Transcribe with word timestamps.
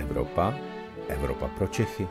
Evropa, 0.00 0.54
Evropa 1.08 1.48
pro 1.48 1.66
Čechy. 1.66 2.08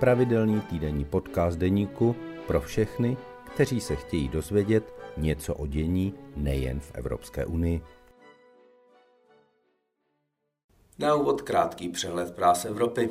Pravidelný 0.00 0.60
týdenní 0.60 1.04
podcast 1.04 1.58
deníku 1.58 2.16
pro 2.46 2.60
všechny, 2.60 3.16
kteří 3.54 3.80
se 3.80 3.96
chtějí 3.96 4.28
dozvědět 4.28 4.94
něco 5.16 5.54
o 5.54 5.66
dění 5.66 6.14
nejen 6.36 6.80
v 6.80 6.90
Evropské 6.94 7.46
unii. 7.46 7.82
Na 10.98 11.14
úvod 11.14 11.42
krátký 11.42 11.88
přehled 11.88 12.34
prás 12.34 12.64
Evropy. 12.64 13.10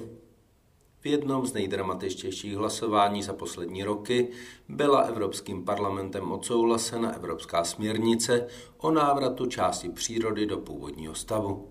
V 1.00 1.05
jednom 1.05 1.46
z 1.46 1.54
nejdramatičtějších 1.54 2.55
hlasování 2.55 3.23
za 3.23 3.34
poslední 3.34 3.84
roky 3.84 4.30
byla 4.70 5.00
Evropským 5.00 5.66
parlamentem 5.66 6.32
odsouhlasena 6.32 7.16
Evropská 7.16 7.64
směrnice 7.64 8.48
o 8.78 8.91
návratu 8.91 9.45
části 9.45 9.89
přírody 9.89 10.45
do 10.45 10.57
původního 10.57 11.16
stavu. 11.16 11.70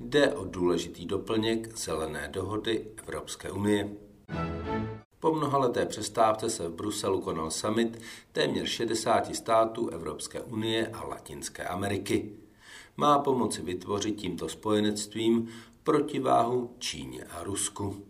Jde 0.00 0.32
o 0.32 0.44
důležitý 0.44 1.06
doplněk 1.06 1.76
zelené 1.76 2.28
dohody 2.32 2.86
Evropské 2.96 3.50
unie. 3.50 3.90
Po 5.20 5.34
mnohaleté 5.34 5.86
přestávce 5.86 6.50
se 6.50 6.68
v 6.68 6.74
Bruselu 6.74 7.20
konal 7.20 7.50
summit 7.50 8.00
téměř 8.32 8.68
60 8.68 9.34
států 9.34 9.88
Evropské 9.88 10.40
unie 10.40 10.88
a 10.88 11.06
Latinské 11.06 11.64
Ameriky. 11.64 12.32
Má 12.96 13.18
pomoci 13.18 13.62
vytvořit 13.62 14.16
tímto 14.16 14.48
spojenectvím 14.48 15.48
protiváhu 15.82 16.70
Číně 16.78 17.24
a 17.24 17.42
Rusku. 17.42 18.04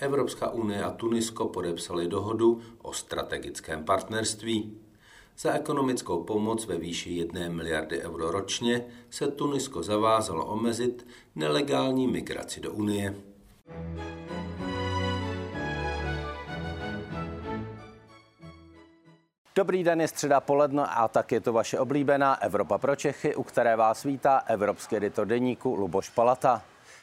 Evropská 0.00 0.50
unie 0.50 0.84
a 0.84 0.90
Tunisko 0.90 1.48
podepsali 1.48 2.08
dohodu 2.08 2.60
o 2.82 2.92
strategickém 2.92 3.84
partnerství. 3.84 4.78
Za 5.38 5.52
ekonomickou 5.52 6.24
pomoc 6.24 6.66
ve 6.66 6.76
výši 6.76 7.10
1 7.10 7.48
miliardy 7.48 8.02
euro 8.02 8.30
ročně 8.30 8.84
se 9.10 9.26
Tunisko 9.26 9.82
zavázalo 9.82 10.46
omezit 10.46 11.06
nelegální 11.34 12.06
migraci 12.06 12.60
do 12.60 12.72
Unie. 12.72 13.14
Dobrý 19.56 19.84
den, 19.84 20.00
je 20.00 20.08
středa 20.08 20.40
poledne 20.40 20.86
a 20.86 21.08
tak 21.08 21.32
je 21.32 21.40
to 21.40 21.52
vaše 21.52 21.78
oblíbená 21.78 22.42
Evropa 22.42 22.78
pro 22.78 22.96
Čechy, 22.96 23.36
u 23.36 23.42
které 23.42 23.76
vás 23.76 24.02
vítá 24.02 24.42
evropský 24.46 24.96
editor 24.96 25.26
deníku 25.26 25.74
Luboš 25.74 26.08
Palata. 26.08 26.62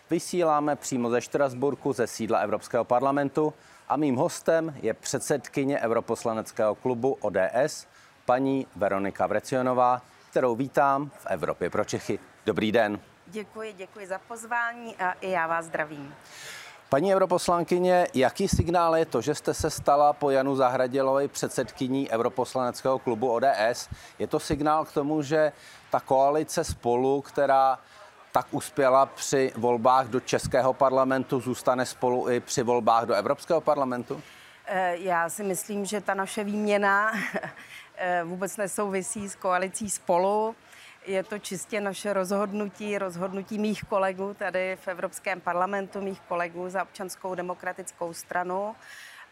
Vysíláme 0.09 0.75
přímo 0.75 1.09
ze 1.09 1.21
Štrasburku, 1.21 1.93
ze 1.93 2.07
sídla 2.07 2.39
Evropského 2.39 2.85
parlamentu 2.85 3.53
a 3.89 3.97
mým 3.97 4.15
hostem 4.15 4.75
je 4.81 4.93
předsedkyně 4.93 5.79
Europoslaneckého 5.79 6.75
klubu 6.75 7.17
ODS, 7.21 7.87
paní 8.29 8.67
Veronika 8.75 9.27
Vrecionová, 9.27 10.01
kterou 10.29 10.55
vítám 10.55 11.09
v 11.09 11.25
Evropě 11.29 11.69
pro 11.69 11.85
Čechy. 11.85 12.19
Dobrý 12.45 12.71
den. 12.71 12.99
Děkuji, 13.27 13.73
děkuji 13.73 14.07
za 14.07 14.19
pozvání 14.27 14.95
a 14.95 15.11
i 15.11 15.31
já 15.31 15.47
vás 15.47 15.65
zdravím. 15.65 16.15
Paní 16.89 17.15
europoslankyně, 17.15 18.07
jaký 18.13 18.47
signál 18.47 18.95
je 18.95 19.05
to, 19.05 19.21
že 19.21 19.35
jste 19.35 19.53
se 19.53 19.69
stala 19.69 20.13
po 20.13 20.29
Janu 20.29 20.55
Zahradilovi 20.55 21.27
předsedkyní 21.27 22.09
Europoslaneckého 22.09 22.99
klubu 22.99 23.31
ODS? 23.31 23.89
Je 24.19 24.27
to 24.27 24.39
signál 24.39 24.85
k 24.85 24.91
tomu, 24.91 25.21
že 25.21 25.51
ta 25.91 25.99
koalice 25.99 26.63
spolu, 26.63 27.21
která 27.21 27.79
tak 28.31 28.45
uspěla 28.51 29.05
při 29.05 29.51
volbách 29.57 30.07
do 30.07 30.19
Českého 30.19 30.73
parlamentu, 30.73 31.39
zůstane 31.39 31.85
spolu 31.85 32.29
i 32.29 32.39
při 32.39 32.63
volbách 32.63 33.05
do 33.05 33.13
Evropského 33.13 33.61
parlamentu? 33.61 34.21
Eh, 34.71 34.97
já 34.97 35.29
si 35.29 35.43
myslím, 35.43 35.85
že 35.85 36.01
ta 36.01 36.13
naše 36.13 36.43
výměna 36.43 37.11
vůbec 38.23 38.57
nesouvisí 38.57 39.29
s 39.29 39.35
koalicí 39.35 39.89
spolu. 39.89 40.55
Je 41.05 41.23
to 41.23 41.39
čistě 41.39 41.81
naše 41.81 42.13
rozhodnutí, 42.13 42.97
rozhodnutí 42.97 43.59
mých 43.59 43.83
kolegů 43.83 44.33
tady 44.33 44.77
v 44.81 44.87
Evropském 44.87 45.41
parlamentu, 45.41 46.01
mých 46.01 46.21
kolegů 46.21 46.69
za 46.69 46.83
občanskou 46.83 47.35
demokratickou 47.35 48.13
stranu. 48.13 48.75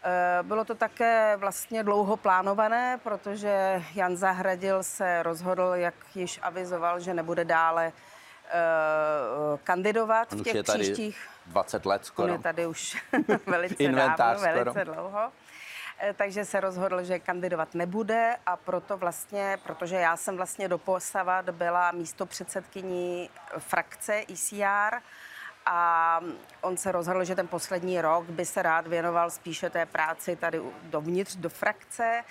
Eh, 0.03 0.44
bylo 0.44 0.66
to 0.66 0.75
také 0.75 1.35
vlastně 1.38 1.83
dlouho 1.83 2.17
plánované, 2.17 3.00
protože 3.03 3.83
Jan 3.95 4.17
Zahradil 4.17 4.83
se 4.83 5.23
rozhodl, 5.23 5.72
jak 5.75 5.94
již 6.16 6.39
avizoval, 6.41 7.00
že 7.00 7.13
nebude 7.13 7.45
dále 7.45 7.91
uh, 7.91 9.59
kandidovat 9.63 10.31
v 10.31 10.44
těch 10.44 10.63
příštích... 10.63 11.29
20 11.45 11.85
let 11.85 12.06
skoro. 12.06 12.27
On 12.27 12.33
je 12.33 12.39
tady 12.39 12.66
už 12.66 12.97
velice 13.45 13.83
Inventář 13.83 14.17
dávno, 14.17 14.39
skoro. 14.39 14.73
velice 14.73 14.85
dlouho. 14.85 15.31
Eh, 15.99 16.13
Takže 16.13 16.45
se 16.45 16.59
rozhodl, 16.59 17.03
že 17.03 17.19
kandidovat 17.19 17.75
nebude 17.75 18.35
a 18.45 18.55
proto 18.57 18.97
vlastně, 18.97 19.57
protože 19.63 19.95
já 19.95 20.17
jsem 20.17 20.37
vlastně 20.37 20.67
doposavat 20.67 21.49
byla 21.49 21.91
místo 21.91 22.25
předsedkyní 22.25 23.29
frakce 23.57 24.23
ECR 24.33 25.01
a 25.65 26.19
on 26.61 26.77
se 26.77 26.91
rozhodl, 26.91 27.23
že 27.23 27.35
ten 27.35 27.47
poslední 27.47 28.01
rok 28.01 28.25
by 28.25 28.45
se 28.45 28.61
rád 28.61 28.87
věnoval 28.87 29.29
spíše 29.29 29.69
té 29.69 29.85
práci 29.85 30.35
tady 30.35 30.61
dovnitř 30.83 31.35
do 31.35 31.49
frakce 31.49 32.23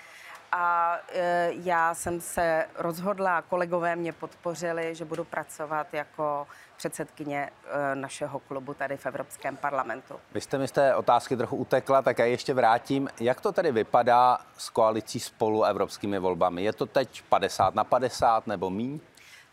a 0.52 0.98
e, 1.12 1.50
já 1.52 1.94
jsem 1.94 2.20
se 2.20 2.66
rozhodla, 2.78 3.38
a 3.38 3.42
kolegové 3.42 3.96
mě 3.96 4.12
podpořili, 4.12 4.94
že 4.94 5.04
budu 5.04 5.24
pracovat 5.24 5.94
jako 5.94 6.46
předsedkyně 6.76 7.50
e, 7.92 7.94
našeho 7.94 8.38
klubu 8.38 8.74
tady 8.74 8.96
v 8.96 9.06
Evropském 9.06 9.56
parlamentu. 9.56 10.14
Vy 10.32 10.40
jste 10.40 10.58
mi 10.58 10.68
z 10.68 10.72
té 10.72 10.94
otázky 10.94 11.36
trochu 11.36 11.56
utekla, 11.56 12.02
tak 12.02 12.18
já 12.18 12.24
ještě 12.24 12.54
vrátím. 12.54 13.08
Jak 13.20 13.40
to 13.40 13.52
tedy 13.52 13.72
vypadá 13.72 14.38
s 14.58 14.70
koalicí 14.70 15.20
spolu 15.20 15.64
evropskými 15.64 16.18
volbami? 16.18 16.62
Je 16.64 16.72
to 16.72 16.86
teď 16.86 17.22
50 17.22 17.74
na 17.74 17.84
50 17.84 18.46
nebo 18.46 18.70
míň? 18.70 19.00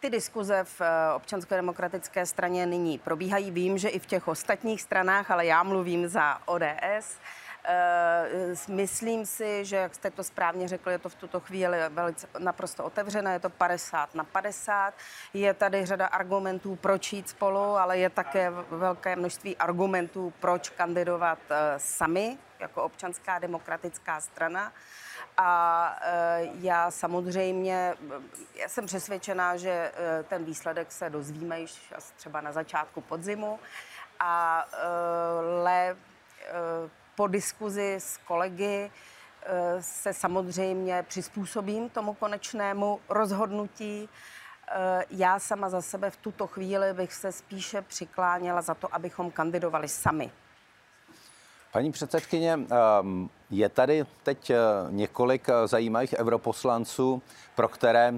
Ty 0.04 0.10
diskuze 0.10 0.64
v 0.64 0.82
eh, 0.82 1.14
občanské 1.16 1.56
demokratické 1.56 2.26
straně 2.26 2.66
nyní 2.66 3.00
probíhají. 3.00 3.52
Vím, 3.52 3.78
že 3.78 3.90
i 3.90 4.00
v 4.00 4.06
těch 4.06 4.28
ostatních 4.28 4.82
stranách, 4.82 5.32
ale 5.32 5.46
já 5.46 5.64
mluvím 5.64 6.08
za 6.08 6.38
ODS. 6.46 7.18
Eh, 7.66 8.56
Myslím 8.68 9.26
si, 9.26 9.66
že, 9.66 9.76
jak 9.76 9.96
jste 9.96 10.12
to 10.12 10.24
správně 10.24 10.68
řekl, 10.68 10.90
je 10.90 11.00
to 11.00 11.10
v 11.10 11.16
tuto 11.16 11.40
chvíli 11.40 11.78
velice 11.90 12.28
naprosto 12.40 12.84
otevřené, 12.84 13.34
je 13.34 13.40
to 13.40 13.50
50 13.50 14.16
na 14.16 14.24
50. 14.24 14.94
Je 15.34 15.54
tady 15.54 15.86
řada 15.86 16.06
argumentů, 16.06 16.76
proč 16.76 17.14
jít 17.14 17.30
spolu, 17.30 17.60
ale 17.60 17.98
je 17.98 18.10
také 18.10 18.52
velké 18.70 19.16
množství 19.16 19.58
argumentů, 19.58 20.34
proč 20.40 20.70
kandidovat 20.70 21.40
eh, 21.50 21.74
sami 21.78 22.38
jako 22.60 22.84
občanská 22.84 23.40
demokratická 23.40 24.22
strana. 24.22 24.74
A 25.38 25.96
e, 26.02 26.50
já 26.62 26.92
samozřejmě, 26.92 27.94
já 28.56 28.70
jsem 28.70 28.86
přesvědčená, 28.86 29.58
že 29.58 29.92
ten 30.28 30.46
výsledek 30.46 30.92
se 30.92 31.10
dozvíme 31.10 31.60
již 31.60 31.94
třeba 32.16 32.42
na 32.42 32.52
začátku 32.52 33.02
podzimu. 33.02 33.60
A 34.20 34.66
e, 34.74 34.78
le, 35.64 35.90
e, 35.90 35.96
po 37.16 37.28
diskuzi 37.28 37.96
s 37.96 38.18
kolegy 38.18 38.92
e, 39.46 39.82
se 39.82 40.14
samozřejmě 40.14 41.06
přizpůsobím 41.08 41.90
tomu 41.90 42.14
konečnému 42.14 43.00
rozhodnutí. 43.10 44.10
E, 44.68 45.06
Já 45.10 45.40
sama 45.40 45.70
za 45.70 45.82
sebe 45.82 46.12
v 46.12 46.18
tuto 46.18 46.48
chvíli 46.48 46.94
bych 46.94 47.14
se 47.14 47.32
spíše 47.32 47.82
přikláněla 47.82 48.62
za 48.62 48.74
to, 48.74 48.96
abychom 48.96 49.32
kandidovali 49.32 49.88
sami. 49.88 50.32
Paní 51.74 51.92
předsedkyně, 51.92 52.54
ehm, 52.54 53.30
je 53.50 53.70
tady 53.70 54.06
teď 54.24 54.50
eh, 54.50 54.58
několik 54.90 55.50
eh, 55.50 55.68
zajímavých 55.68 56.16
europoslanců, 56.18 57.22
pro 57.56 57.68
které 57.68 58.14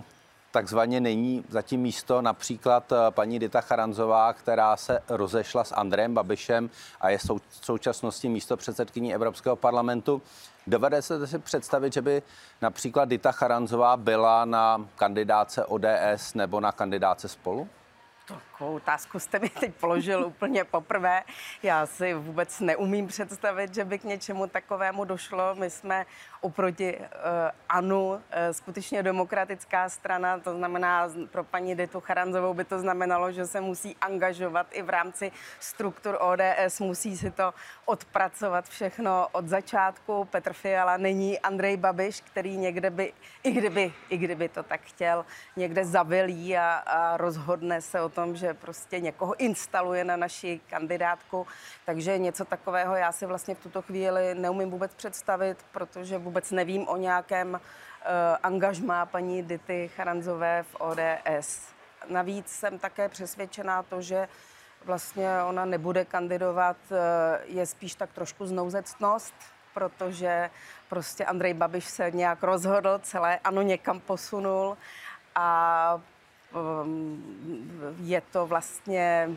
takzvaně 0.55 1.01
není 1.01 1.43
zatím 1.49 1.81
místo, 1.81 2.21
například 2.21 2.91
eh, 2.91 2.95
paní 3.09 3.39
Dita 3.39 3.61
Charanzová, 3.61 4.33
která 4.33 4.77
se 4.77 4.99
rozešla 5.09 5.63
s 5.63 5.71
Andrejem 5.71 6.13
Babišem 6.13 6.69
a 7.01 7.09
je 7.09 7.17
v 7.17 7.21
současnosti 7.61 8.29
místo 8.29 8.57
předsedkyní 8.57 9.13
Evropského 9.13 9.55
parlamentu. 9.55 10.21
Dovedete 10.67 11.27
si 11.27 11.39
představit, 11.39 11.93
že 11.93 12.01
by 12.01 12.21
například 12.61 13.09
Dita 13.09 13.31
Charanzová 13.31 13.97
byla 13.97 14.45
na 14.45 14.87
kandidáce 14.95 15.65
ODS 15.65 16.33
nebo 16.35 16.59
na 16.59 16.71
kandidáce 16.71 17.27
spolu? 17.27 17.69
Takovou 18.55 18.75
otázku 18.75 19.19
jste 19.19 19.39
mi 19.39 19.49
teď 19.49 19.75
položil 19.75 20.25
úplně 20.25 20.63
poprvé. 20.63 21.23
Já 21.63 21.85
si 21.85 22.13
vůbec 22.13 22.59
neumím 22.59 23.07
představit, 23.07 23.73
že 23.73 23.85
by 23.85 23.99
k 23.99 24.03
něčemu 24.03 24.47
takovému 24.47 25.05
došlo. 25.05 25.55
My 25.55 25.69
jsme 25.69 26.05
oproti 26.41 26.97
uh, 26.97 27.05
ANU 27.69 28.09
uh, 28.09 28.19
skutečně 28.51 29.03
demokratická 29.03 29.89
strana, 29.89 30.39
to 30.39 30.57
znamená 30.57 31.09
pro 31.31 31.43
paní 31.43 31.75
Ditu 31.75 31.99
Charanzovou 31.99 32.53
by 32.53 32.65
to 32.65 32.79
znamenalo, 32.79 33.31
že 33.31 33.45
se 33.45 33.61
musí 33.61 33.95
angažovat 34.01 34.67
i 34.71 34.81
v 34.81 34.89
rámci 34.89 35.31
struktur 35.59 36.17
ODS, 36.21 36.79
musí 36.79 37.17
si 37.17 37.31
to 37.31 37.53
odpracovat 37.85 38.69
všechno 38.69 39.27
od 39.31 39.47
začátku. 39.47 40.25
Petr 40.25 40.53
Fiala 40.53 40.97
není 40.97 41.39
Andrej 41.39 41.77
Babiš, 41.77 42.21
který 42.21 42.57
někde 42.57 42.89
by, 42.89 43.13
i 43.43 43.51
kdyby, 43.51 43.93
i 44.09 44.17
kdyby 44.17 44.49
to 44.49 44.63
tak 44.63 44.81
chtěl, 44.81 45.25
někde 45.55 45.85
zavilí 45.85 46.57
a, 46.57 46.73
a 46.75 47.17
rozhodne 47.17 47.81
se 47.81 48.01
o 48.01 48.09
tom, 48.09 48.35
že 48.35 48.44
prostě 48.53 48.99
někoho 48.99 49.35
instaluje 49.35 50.03
na 50.03 50.15
naši 50.15 50.61
kandidátku. 50.69 51.47
Takže 51.85 52.17
něco 52.17 52.45
takového 52.45 52.95
já 52.95 53.11
si 53.11 53.25
vlastně 53.25 53.55
v 53.55 53.59
tuto 53.59 53.81
chvíli 53.81 54.35
neumím 54.35 54.71
vůbec 54.71 54.95
představit, 54.95 55.65
protože 55.71 56.17
vůbec 56.17 56.51
nevím 56.51 56.87
o 56.87 56.97
nějakém 56.97 57.53
uh, 57.53 57.59
angažmá 58.43 59.05
paní 59.05 59.43
Dity 59.43 59.89
Charanzové 59.95 60.63
v 60.63 60.75
ODS. 60.79 61.61
Navíc 62.09 62.47
jsem 62.49 62.79
také 62.79 63.09
přesvědčená 63.09 63.83
to, 63.83 64.01
že 64.01 64.27
vlastně 64.85 65.29
ona 65.43 65.65
nebude 65.65 66.05
kandidovat, 66.05 66.77
je 67.45 67.65
spíš 67.65 67.95
tak 67.95 68.13
trošku 68.13 68.45
znouzectnost, 68.45 69.33
protože 69.73 70.49
prostě 70.89 71.25
Andrej 71.25 71.53
Babiš 71.53 71.85
se 71.85 72.11
nějak 72.11 72.43
rozhodl, 72.43 72.99
celé 73.03 73.39
ano 73.43 73.61
někam 73.61 73.99
posunul 73.99 74.77
a 75.35 76.01
je 78.03 78.21
to 78.31 78.47
vlastně 78.47 79.29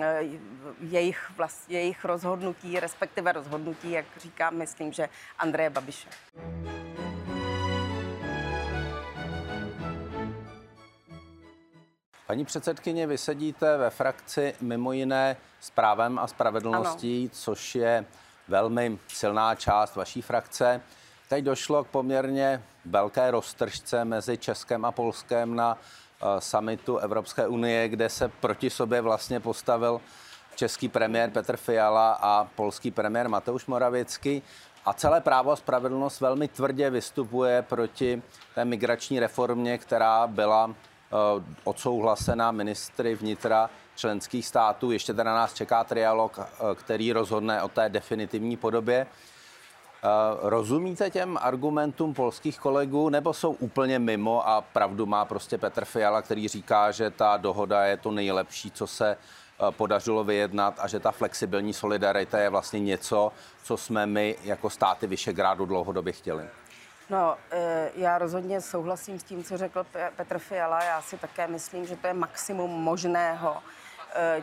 eh, 0.00 0.22
jejich, 0.80 1.30
vlast, 1.36 1.70
jejich 1.70 2.04
rozhodnutí, 2.04 2.80
respektive 2.80 3.32
rozhodnutí, 3.32 3.90
jak 3.90 4.06
říkám, 4.16 4.54
myslím, 4.54 4.92
že 4.92 5.08
Andreje 5.38 5.70
Babiše. 5.70 6.08
Paní 12.26 12.44
předsedkyně, 12.44 13.06
vy 13.06 13.18
sedíte 13.18 13.76
ve 13.76 13.90
frakci 13.90 14.54
mimo 14.60 14.92
jiné 14.92 15.36
s 15.60 15.70
právem 15.70 16.18
a 16.18 16.26
spravedlností, 16.26 17.20
ano. 17.22 17.30
což 17.32 17.74
je 17.74 18.04
velmi 18.48 18.98
silná 19.08 19.54
část 19.54 19.96
vaší 19.96 20.22
frakce. 20.22 20.80
Teď 21.28 21.44
došlo 21.44 21.84
k 21.84 21.88
poměrně 21.88 22.62
velké 22.84 23.30
roztržce 23.30 24.04
mezi 24.04 24.38
Českem 24.38 24.84
a 24.84 24.92
Polskem 24.92 25.56
na 25.56 25.78
summitu 26.38 26.98
Evropské 26.98 27.46
unie, 27.46 27.88
kde 27.88 28.08
se 28.08 28.28
proti 28.28 28.70
sobě 28.70 29.00
vlastně 29.00 29.40
postavil 29.40 30.00
český 30.54 30.88
premiér 30.88 31.30
Petr 31.30 31.56
Fiala 31.56 32.12
a 32.12 32.44
polský 32.44 32.90
premiér 32.90 33.28
Mateusz 33.28 33.66
Moravěcky. 33.66 34.42
A 34.84 34.92
celé 34.92 35.20
právo 35.20 35.50
a 35.50 35.56
spravedlnost 35.56 36.20
velmi 36.20 36.48
tvrdě 36.48 36.90
vystupuje 36.90 37.62
proti 37.62 38.22
té 38.54 38.64
migrační 38.64 39.20
reformě, 39.20 39.78
která 39.78 40.26
byla 40.26 40.64
uh, 40.66 40.74
odsouhlasena 41.64 42.50
ministry 42.50 43.14
vnitra 43.14 43.70
členských 43.96 44.46
států. 44.46 44.90
Ještě 44.90 45.14
teda 45.14 45.34
nás 45.34 45.54
čeká 45.54 45.84
trialog, 45.84 46.38
uh, 46.38 46.44
který 46.74 47.12
rozhodne 47.12 47.62
o 47.62 47.68
té 47.68 47.88
definitivní 47.88 48.56
podobě. 48.56 49.06
Eh, 50.04 50.08
rozumíte 50.42 51.10
těm 51.10 51.38
argumentům 51.42 52.14
polských 52.14 52.58
kolegů, 52.58 53.08
nebo 53.08 53.32
jsou 53.32 53.52
úplně 53.52 53.98
mimo 53.98 54.48
a 54.48 54.60
pravdu 54.60 55.06
má 55.06 55.24
prostě 55.24 55.58
Petr 55.58 55.84
Fiala, 55.84 56.22
který 56.22 56.48
říká, 56.48 56.90
že 56.90 57.10
ta 57.10 57.36
dohoda 57.36 57.84
je 57.84 57.96
to 57.96 58.10
nejlepší, 58.10 58.70
co 58.70 58.86
se 58.86 59.10
eh, 59.10 59.70
podařilo 59.70 60.24
vyjednat 60.24 60.74
a 60.78 60.88
že 60.88 61.00
ta 61.00 61.10
flexibilní 61.10 61.72
solidarita 61.72 62.38
je 62.38 62.50
vlastně 62.50 62.80
něco, 62.80 63.32
co 63.64 63.76
jsme 63.76 64.06
my 64.06 64.36
jako 64.44 64.70
státy 64.70 65.06
Vyšegrádu 65.06 65.66
dlouhodobě 65.66 66.12
chtěli? 66.12 66.44
No, 67.10 67.36
eh, 67.50 67.90
já 67.94 68.18
rozhodně 68.18 68.60
souhlasím 68.60 69.18
s 69.18 69.22
tím, 69.22 69.44
co 69.44 69.56
řekl 69.56 69.86
Petr 70.16 70.38
Fiala. 70.38 70.84
Já 70.84 71.02
si 71.02 71.18
také 71.18 71.46
myslím, 71.46 71.86
že 71.86 71.96
to 71.96 72.06
je 72.06 72.14
maximum 72.14 72.70
možného 72.70 73.56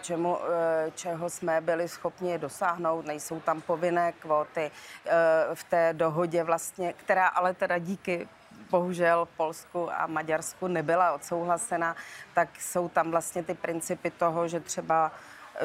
čemu, 0.01 0.37
eh, 0.37 0.91
čeho 0.95 1.29
jsme 1.29 1.61
byli 1.61 1.87
schopni 1.87 2.37
dosáhnout. 2.37 3.05
Nejsou 3.05 3.39
tam 3.39 3.61
povinné 3.61 4.11
kvóty 4.11 4.71
eh, 4.71 5.11
v 5.53 5.63
té 5.63 5.93
dohodě 5.93 6.43
vlastně, 6.43 6.93
která 6.93 7.27
ale 7.27 7.53
teda 7.53 7.77
díky 7.77 8.27
bohužel 8.69 9.27
Polsku 9.37 9.91
a 9.91 10.07
Maďarsku 10.07 10.67
nebyla 10.67 11.13
odsouhlasena, 11.13 11.95
tak 12.33 12.49
jsou 12.61 12.89
tam 12.89 13.11
vlastně 13.11 13.43
ty 13.43 13.53
principy 13.53 14.11
toho, 14.11 14.47
že 14.47 14.59
třeba 14.59 15.11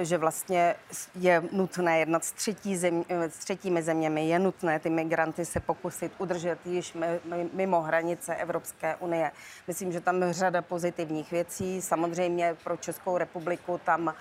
že 0.00 0.18
vlastně 0.18 0.74
je 1.14 1.42
nutné 1.52 1.98
jednat 1.98 2.24
s, 2.24 2.32
třetí 2.32 2.76
zem, 2.76 3.04
s 3.08 3.38
třetími 3.38 3.82
zeměmi, 3.82 4.28
je 4.28 4.38
nutné 4.38 4.78
ty 4.78 4.90
migranty 4.90 5.44
se 5.44 5.60
pokusit 5.60 6.12
udržet 6.18 6.58
již 6.64 6.96
mimo 7.52 7.80
hranice 7.80 8.36
Evropské 8.36 8.96
unie. 8.96 9.30
Myslím, 9.68 9.92
že 9.92 10.00
tam 10.00 10.22
je 10.22 10.32
řada 10.32 10.62
pozitivních 10.62 11.30
věcí. 11.30 11.82
Samozřejmě 11.82 12.56
pro 12.64 12.76
Českou 12.76 13.18
republiku 13.18 13.80
tam 13.84 14.14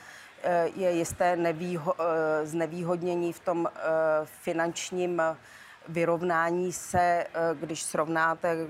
eh, 0.44 0.70
je 0.76 0.92
jisté 0.92 1.36
nevýho, 1.36 1.94
eh, 2.00 2.46
znevýhodnění 2.46 3.34
v 3.34 3.40
tom 3.40 3.68
eh, 3.68 3.80
finančním 4.26 5.22
vyrovnání 5.88 6.72
se, 6.72 7.00
eh, 7.00 7.28
když 7.54 7.84
srovnáte 7.84 8.52
eh, 8.52 8.68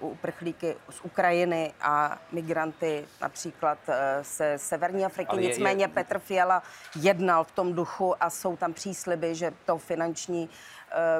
uprchlíky 0.00 0.76
z 0.90 1.00
Ukrajiny 1.00 1.72
a 1.80 2.18
migranty 2.32 3.04
například 3.20 3.78
se 4.22 4.52
eh, 4.52 4.58
Severní 4.58 5.04
Afriky. 5.04 5.36
je, 5.36 5.42
Nicméně 5.42 5.84
je... 5.84 5.88
Petr 5.88 6.18
Fiala 6.18 6.62
jednal 6.96 7.44
v 7.44 7.52
tom 7.52 7.74
duchu 7.74 8.22
a 8.22 8.30
jsou 8.30 8.56
tam 8.56 8.72
přísliby, 8.72 9.34
že 9.34 9.52
to 9.66 9.78
finanční 9.78 10.48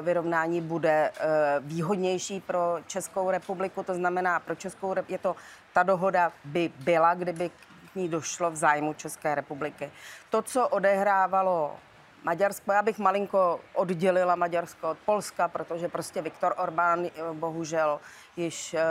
vyrovnání 0.01 0.61
bude 0.61 1.11
výhodnější 1.59 2.39
pro 2.39 2.79
Českou 2.87 3.31
republiku. 3.31 3.83
To 3.83 3.95
znamená, 3.95 4.39
pro 4.39 4.55
Českou 4.55 4.95
je 5.07 5.17
to, 5.17 5.35
ta 5.73 5.83
dohoda 5.83 6.31
by 6.45 6.71
byla, 6.79 7.13
kdyby 7.13 7.49
k 7.91 7.95
ní 7.95 8.09
došlo 8.09 8.51
v 8.51 8.55
zájmu 8.55 8.93
České 8.93 9.35
republiky. 9.35 9.91
To, 10.29 10.41
co 10.41 10.67
odehrávalo 10.67 11.77
Maďarsko, 12.23 12.71
já 12.71 12.81
bych 12.81 12.99
malinko 12.99 13.59
oddělila 13.73 14.35
Maďarsko 14.35 14.89
od 14.89 14.97
Polska, 14.97 15.47
protože 15.47 15.87
prostě 15.87 16.21
Viktor 16.21 16.53
Orbán 16.57 17.05
eh, 17.05 17.09
bohužel 17.33 17.99
již 18.37 18.73
e, 18.73 18.83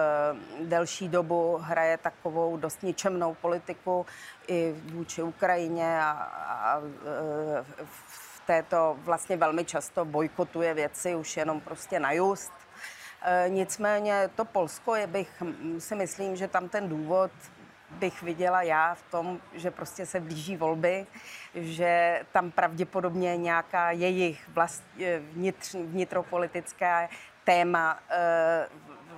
delší 0.60 1.08
dobu 1.08 1.56
hraje 1.62 1.96
takovou 1.96 2.56
dost 2.56 2.82
ničemnou 2.82 3.34
politiku 3.34 4.06
i 4.48 4.74
vůči 4.92 5.22
Ukrajině 5.22 6.00
a, 6.02 6.10
a 6.10 6.80
v 7.84 8.40
této 8.46 8.96
vlastně 9.04 9.36
velmi 9.36 9.64
často 9.64 10.04
bojkotuje 10.04 10.74
věci 10.74 11.14
už 11.14 11.36
jenom 11.36 11.60
prostě 11.60 12.00
na 12.00 12.12
just. 12.12 12.52
E, 13.22 13.48
nicméně 13.48 14.30
to 14.36 14.44
Polsko 14.44 14.94
je, 14.94 15.06
bych 15.06 15.42
si 15.78 15.94
myslím, 15.94 16.36
že 16.36 16.48
tam 16.48 16.68
ten 16.68 16.88
důvod 16.88 17.30
bych 17.90 18.22
viděla 18.22 18.62
já 18.62 18.94
v 18.94 19.02
tom, 19.02 19.40
že 19.52 19.70
prostě 19.70 20.06
se 20.06 20.20
blíží 20.20 20.56
volby, 20.56 21.06
že 21.54 22.22
tam 22.32 22.50
pravděpodobně 22.50 23.36
nějaká 23.36 23.90
jejich 23.90 24.48
vlast, 24.48 24.84
eh, 25.00 25.18
vnitř, 25.18 25.74
vnitropolitická 25.74 27.08
téma 27.44 27.98
eh, 28.10 28.68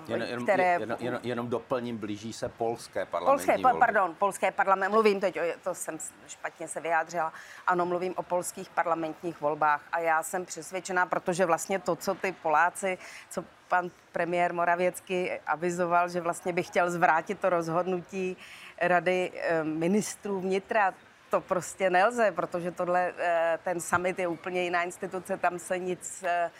Jen, 0.08 0.22
jenom, 0.22 0.44
které... 0.44 0.72
Jenom, 0.80 0.96
jenom, 1.00 1.20
jenom 1.22 1.48
doplním, 1.48 1.98
blíží 1.98 2.32
se 2.32 2.48
polské 2.48 3.06
parlamentní 3.06 3.46
polské, 3.46 3.62
volby. 3.62 3.78
Pardon, 3.78 4.14
polské 4.14 4.50
parlament, 4.50 4.90
mluvím 4.90 5.20
teď, 5.20 5.38
to 5.64 5.74
jsem 5.74 5.98
špatně 6.26 6.68
se 6.68 6.80
vyjádřila, 6.80 7.32
ano, 7.66 7.86
mluvím 7.86 8.14
o 8.16 8.22
polských 8.22 8.68
parlamentních 8.68 9.40
volbách 9.40 9.82
a 9.92 9.98
já 9.98 10.22
jsem 10.22 10.44
přesvědčená, 10.44 11.06
protože 11.06 11.46
vlastně 11.46 11.78
to, 11.78 11.96
co 11.96 12.14
ty 12.14 12.32
Poláci, 12.32 12.98
co 13.30 13.44
pan 13.68 13.90
premiér 14.12 14.52
Moravěcky 14.52 15.40
avizoval, 15.46 16.08
že 16.08 16.20
vlastně 16.20 16.52
by 16.52 16.62
chtěl 16.62 16.90
zvrátit 16.90 17.40
to 17.40 17.50
rozhodnutí 17.50 18.36
rady 18.82 19.32
eh, 19.34 19.64
ministrů 19.64 20.40
vnitra, 20.40 20.94
to 21.30 21.40
prostě 21.40 21.90
nelze, 21.90 22.32
protože 22.32 22.70
tohle, 22.70 23.12
eh, 23.18 23.58
ten 23.64 23.80
summit 23.80 24.18
je 24.18 24.28
úplně 24.28 24.62
jiná 24.62 24.82
instituce, 24.82 25.36
tam 25.36 25.58
se 25.58 25.78
nic 25.78 26.24
eh, 26.26 26.50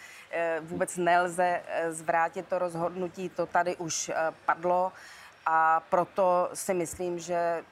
vůbec 0.60 0.96
nelze 0.96 1.62
zvrátit 1.88 2.48
to 2.48 2.58
rozhodnutí, 2.58 3.28
to 3.28 3.46
tady 3.46 3.76
už 3.76 4.10
padlo. 4.46 4.92
A 5.46 5.80
proto 5.80 6.50
si 6.54 6.74
myslím, 6.74 7.18
že 7.18 7.64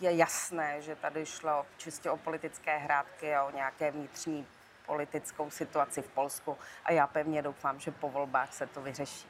je 0.00 0.16
jasné, 0.16 0.82
že 0.82 0.96
tady 0.96 1.26
šlo 1.26 1.66
čistě 1.76 2.10
o 2.10 2.16
politické 2.16 2.78
hrátky 2.78 3.34
a 3.34 3.44
o 3.44 3.50
nějaké 3.50 3.90
vnitřní 3.90 4.46
politickou 4.86 5.50
situaci 5.50 6.02
v 6.02 6.08
Polsku. 6.08 6.56
A 6.84 6.92
já 6.92 7.06
pevně 7.06 7.42
doufám, 7.42 7.80
že 7.80 7.90
po 7.90 8.10
volbách 8.10 8.54
se 8.54 8.66
to 8.66 8.82
vyřeší. 8.82 9.28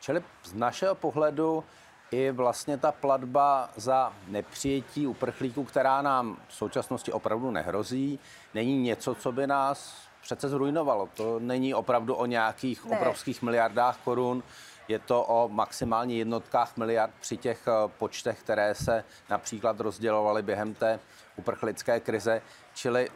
Čili 0.00 0.22
z 0.44 0.54
našeho 0.54 0.94
pohledu 0.94 1.64
i 2.10 2.30
vlastně 2.30 2.76
ta 2.76 2.92
platba 2.92 3.70
za 3.76 4.12
nepřijetí 4.28 5.06
uprchlíků, 5.06 5.64
která 5.64 6.02
nám 6.02 6.36
v 6.48 6.54
současnosti 6.54 7.12
opravdu 7.12 7.50
nehrozí, 7.50 8.18
není 8.54 8.82
něco, 8.82 9.14
co 9.14 9.32
by 9.32 9.46
nás 9.46 10.08
přece 10.22 10.48
zrujnovalo. 10.48 11.08
To 11.14 11.38
není 11.38 11.74
opravdu 11.74 12.14
o 12.14 12.26
nějakých 12.26 12.84
ne. 12.84 12.98
obrovských 12.98 13.42
miliardách 13.42 13.98
korun, 14.04 14.42
je 14.88 14.98
to 14.98 15.24
o 15.24 15.48
maximálně 15.48 16.16
jednotkách 16.16 16.76
miliard 16.76 17.14
při 17.20 17.36
těch 17.36 17.68
eh, 17.68 17.72
počtech, 17.98 18.40
které 18.40 18.74
se 18.74 19.04
například 19.30 19.80
rozdělovaly 19.80 20.42
během 20.42 20.74
té 20.74 21.00
uprchlické 21.36 22.00
krize. 22.00 22.42
Čili 22.74 23.08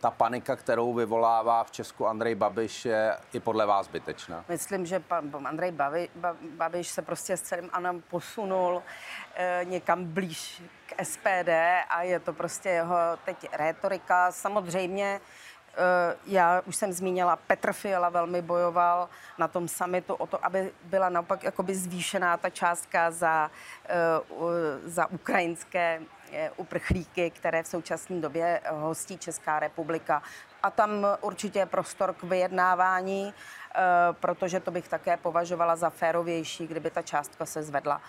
ta 0.00 0.10
panika, 0.10 0.56
kterou 0.56 0.94
vyvolává 0.94 1.64
v 1.64 1.70
Česku 1.70 2.06
Andrej 2.06 2.34
Babiš, 2.34 2.84
je 2.84 3.16
i 3.32 3.40
podle 3.40 3.66
vás 3.66 3.86
zbytečná? 3.86 4.44
Myslím, 4.48 4.86
že 4.86 5.00
pan 5.00 5.46
Andrej 5.46 5.72
Babi, 5.72 6.08
Babiš 6.56 6.88
se 6.88 7.02
prostě 7.02 7.36
s 7.36 7.42
celým 7.42 7.70
Anem 7.72 8.02
posunul 8.10 8.82
e, 9.34 9.60
někam 9.64 10.04
blíž 10.04 10.62
k 10.86 11.04
SPD 11.04 11.48
a 11.88 12.02
je 12.02 12.20
to 12.20 12.32
prostě 12.32 12.68
jeho 12.68 12.96
teď 13.24 13.46
rétorika. 13.52 14.32
Samozřejmě 14.32 15.20
eh, 15.74 16.16
já 16.26 16.62
už 16.66 16.76
jsem 16.76 16.92
zmínila, 16.92 17.36
Petr 17.36 17.72
Fiala 17.72 18.08
velmi 18.08 18.42
bojoval 18.42 19.08
na 19.38 19.48
tom 19.48 19.68
summitu 19.68 20.14
o 20.14 20.26
to, 20.26 20.44
aby 20.46 20.72
byla 20.84 21.08
naopak 21.08 21.44
jakoby 21.44 21.74
zvýšená 21.74 22.36
ta 22.36 22.50
částka 22.50 23.10
za, 23.10 23.50
eh, 23.88 23.94
za 24.84 25.06
ukrajinské 25.06 26.00
uprchlíky, 26.56 27.30
které 27.30 27.62
v 27.62 27.66
současné 27.66 28.20
době 28.20 28.60
hostí 28.70 29.18
Česká 29.18 29.60
republika. 29.60 30.22
A 30.62 30.70
tam 30.70 31.06
určitě 31.20 31.58
je 31.58 31.66
prostor 31.66 32.14
k 32.14 32.22
vyjednávání. 32.22 33.34
Eh, 33.74 34.12
protože 34.20 34.60
to 34.60 34.70
bych 34.70 34.88
také 34.88 35.16
považovala 35.16 35.76
za 35.76 35.90
férovější, 35.90 36.66
kdyby 36.66 36.90
ta 36.90 37.02
částka 37.02 37.46
se 37.46 37.62
zvedla. 37.62 38.00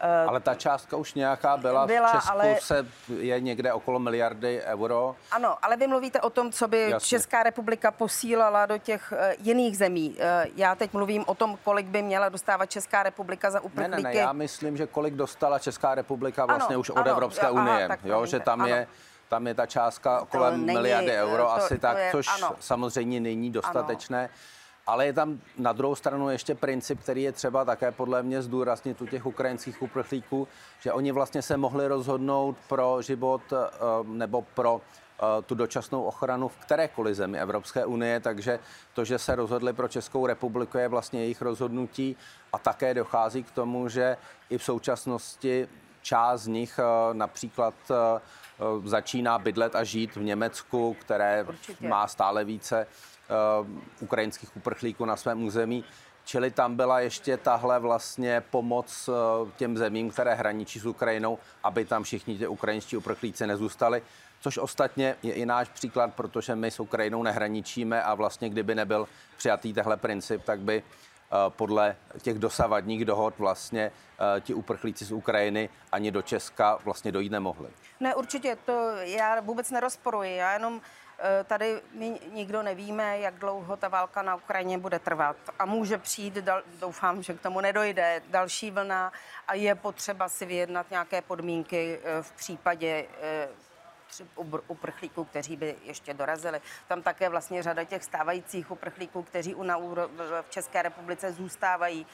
Eh, 0.00 0.24
ale 0.24 0.40
ta 0.40 0.54
částka 0.54 0.96
už 0.96 1.14
nějaká 1.14 1.56
byla, 1.56 1.86
byla 1.86 2.08
v 2.08 2.12
Česku 2.12 2.30
ale... 2.30 2.56
se 2.60 2.86
je 3.18 3.40
někde 3.40 3.72
okolo 3.72 3.98
miliardy 3.98 4.62
euro. 4.62 5.16
Ano, 5.30 5.56
ale 5.62 5.76
vy 5.76 5.86
mluvíte 5.86 6.20
o 6.20 6.30
tom, 6.30 6.52
co 6.52 6.68
by 6.68 6.90
Jasně. 6.90 7.06
Česká 7.06 7.42
republika 7.42 7.90
posílala 7.90 8.66
do 8.66 8.78
těch 8.78 9.12
uh, 9.12 9.46
jiných 9.46 9.78
zemí. 9.78 10.16
Já 10.54 10.74
teď 10.74 10.92
mluvím 10.92 11.24
o 11.26 11.34
tom, 11.34 11.58
kolik 11.64 11.86
by 11.86 12.02
měla 12.02 12.28
dostávat 12.28 12.66
Česká 12.66 13.02
republika 13.02 13.50
za 13.50 13.60
uprchlíky. 13.60 14.02
Ne, 14.02 14.08
ne, 14.08 14.14
ne, 14.14 14.20
já 14.20 14.32
myslím, 14.32 14.76
že 14.76 14.86
kolik 14.86 15.14
dostala 15.14 15.58
Česká 15.58 15.94
republika 15.94 16.46
vlastně 16.46 16.74
ano, 16.74 16.80
už 16.80 16.90
od 16.90 16.98
ano, 16.98 17.10
Evropské 17.10 17.50
unie. 17.50 17.86
Aha, 17.86 17.96
jo, 18.04 18.26
že 18.26 18.40
tam 18.40 18.60
ano. 18.60 18.68
je 18.68 18.86
tam 19.28 19.46
je 19.46 19.54
ta 19.54 19.66
částka 19.66 20.26
kolem 20.30 20.64
miliardy 20.64 21.12
euro 21.12 21.42
to, 21.42 21.52
asi 21.52 21.74
to 21.74 21.80
tak, 21.80 21.98
je, 21.98 22.10
což 22.10 22.28
ano. 22.28 22.56
samozřejmě 22.60 23.20
není 23.20 23.50
dostatečné. 23.50 24.20
Ano. 24.20 24.34
Ale 24.88 25.06
je 25.06 25.12
tam 25.12 25.40
na 25.58 25.72
druhou 25.72 25.94
stranu 25.94 26.30
ještě 26.30 26.54
princip, 26.54 27.00
který 27.00 27.22
je 27.22 27.32
třeba 27.32 27.64
také 27.64 27.92
podle 27.92 28.22
mě 28.22 28.42
zdůraznit 28.42 29.02
u 29.02 29.06
těch 29.06 29.26
ukrajinských 29.26 29.82
uprchlíků, 29.82 30.48
že 30.80 30.92
oni 30.92 31.12
vlastně 31.12 31.42
se 31.42 31.56
mohli 31.56 31.88
rozhodnout 31.88 32.56
pro 32.68 33.02
život 33.02 33.42
eh, 33.52 33.56
nebo 34.04 34.42
pro 34.42 34.80
eh, 34.80 35.42
tu 35.42 35.54
dočasnou 35.54 36.02
ochranu 36.02 36.48
v 36.48 36.56
kterékoliv 36.56 37.16
zemi 37.16 37.38
Evropské 37.38 37.84
unie, 37.84 38.20
takže 38.20 38.58
to, 38.94 39.04
že 39.04 39.18
se 39.18 39.34
rozhodli 39.34 39.72
pro 39.72 39.88
Českou 39.88 40.26
republiku, 40.26 40.78
je 40.78 40.88
vlastně 40.88 41.20
jejich 41.20 41.42
rozhodnutí 41.42 42.16
a 42.52 42.58
také 42.58 42.94
dochází 42.94 43.42
k 43.42 43.50
tomu, 43.50 43.88
že 43.88 44.16
i 44.50 44.58
v 44.58 44.64
současnosti 44.64 45.68
část 46.02 46.40
z 46.42 46.46
nich 46.46 46.78
eh, 46.78 47.14
například 47.14 47.74
začíná 48.84 49.38
bydlet 49.38 49.74
a 49.74 49.84
žít 49.84 50.16
v 50.16 50.22
Německu, 50.22 50.96
které 51.00 51.44
Určitě. 51.48 51.88
má 51.88 52.06
stále 52.06 52.44
více 52.44 52.86
Uh, 53.60 53.66
ukrajinských 54.00 54.56
uprchlíků 54.56 55.04
na 55.04 55.16
svém 55.16 55.44
území. 55.44 55.84
Čili 56.24 56.50
tam 56.50 56.76
byla 56.76 57.00
ještě 57.00 57.36
tahle 57.36 57.78
vlastně 57.78 58.42
pomoc 58.50 59.08
uh, 59.08 59.50
těm 59.56 59.78
zemím, 59.78 60.10
které 60.10 60.34
hraničí 60.34 60.80
s 60.80 60.86
Ukrajinou, 60.86 61.38
aby 61.62 61.84
tam 61.84 62.02
všichni 62.02 62.38
ti 62.38 62.46
ukrajinští 62.46 62.96
uprchlíci 62.96 63.46
nezůstali. 63.46 64.02
Což 64.40 64.58
ostatně 64.58 65.16
je 65.22 65.32
i 65.32 65.46
náš 65.46 65.68
příklad, 65.68 66.14
protože 66.14 66.54
my 66.54 66.70
s 66.70 66.80
Ukrajinou 66.80 67.22
nehraničíme 67.22 68.02
a 68.02 68.14
vlastně 68.14 68.50
kdyby 68.50 68.74
nebyl 68.74 69.08
přijatý 69.36 69.72
tehle 69.72 69.96
princip, 69.96 70.44
tak 70.44 70.60
by 70.60 70.82
podle 71.48 71.96
těch 72.22 72.38
dosavadních 72.38 73.04
dohod 73.04 73.38
vlastně 73.38 73.92
ti 74.40 74.54
uprchlíci 74.54 75.04
z 75.04 75.12
Ukrajiny 75.12 75.68
ani 75.92 76.10
do 76.10 76.22
Česka 76.22 76.78
vlastně 76.84 77.12
dojít 77.12 77.32
nemohli. 77.32 77.68
Ne, 78.00 78.14
určitě, 78.14 78.56
to 78.64 78.90
já 78.96 79.40
vůbec 79.40 79.70
nerozporuji. 79.70 80.36
Já 80.36 80.52
jenom 80.52 80.80
Eh, 81.20 81.44
tady 81.44 81.80
my 81.92 82.20
nikdo 82.32 82.62
nevíme, 82.62 83.18
jak 83.18 83.34
dlouho 83.34 83.76
ta 83.76 83.88
válka 83.88 84.22
na 84.22 84.34
Ukrajině 84.34 84.78
bude 84.78 84.98
trvat. 84.98 85.36
A 85.58 85.66
může 85.66 85.98
přijít, 85.98 86.38
doufám, 86.80 87.22
že 87.22 87.34
k 87.34 87.40
tomu 87.40 87.60
nedojde, 87.60 88.22
další 88.26 88.70
vlna 88.70 89.12
a 89.48 89.54
je 89.54 89.74
potřeba 89.74 90.28
si 90.28 90.46
vyjednat 90.46 90.90
nějaké 90.90 91.22
podmínky 91.22 91.98
eh, 92.02 92.22
v 92.22 92.32
případě 92.32 93.06
eh, 94.20 94.58
uprchlíků, 94.68 95.24
kteří 95.24 95.56
by 95.56 95.76
ještě 95.82 96.14
dorazili. 96.14 96.60
Tam 96.88 97.02
také 97.02 97.28
vlastně 97.28 97.62
řada 97.62 97.84
těch 97.84 98.04
stávajících 98.04 98.70
uprchlíků, 98.70 99.22
kteří 99.22 99.54
u 99.54 99.62
na, 99.62 99.78
v 100.42 100.50
České 100.50 100.82
republice 100.82 101.32
zůstávají, 101.32 102.06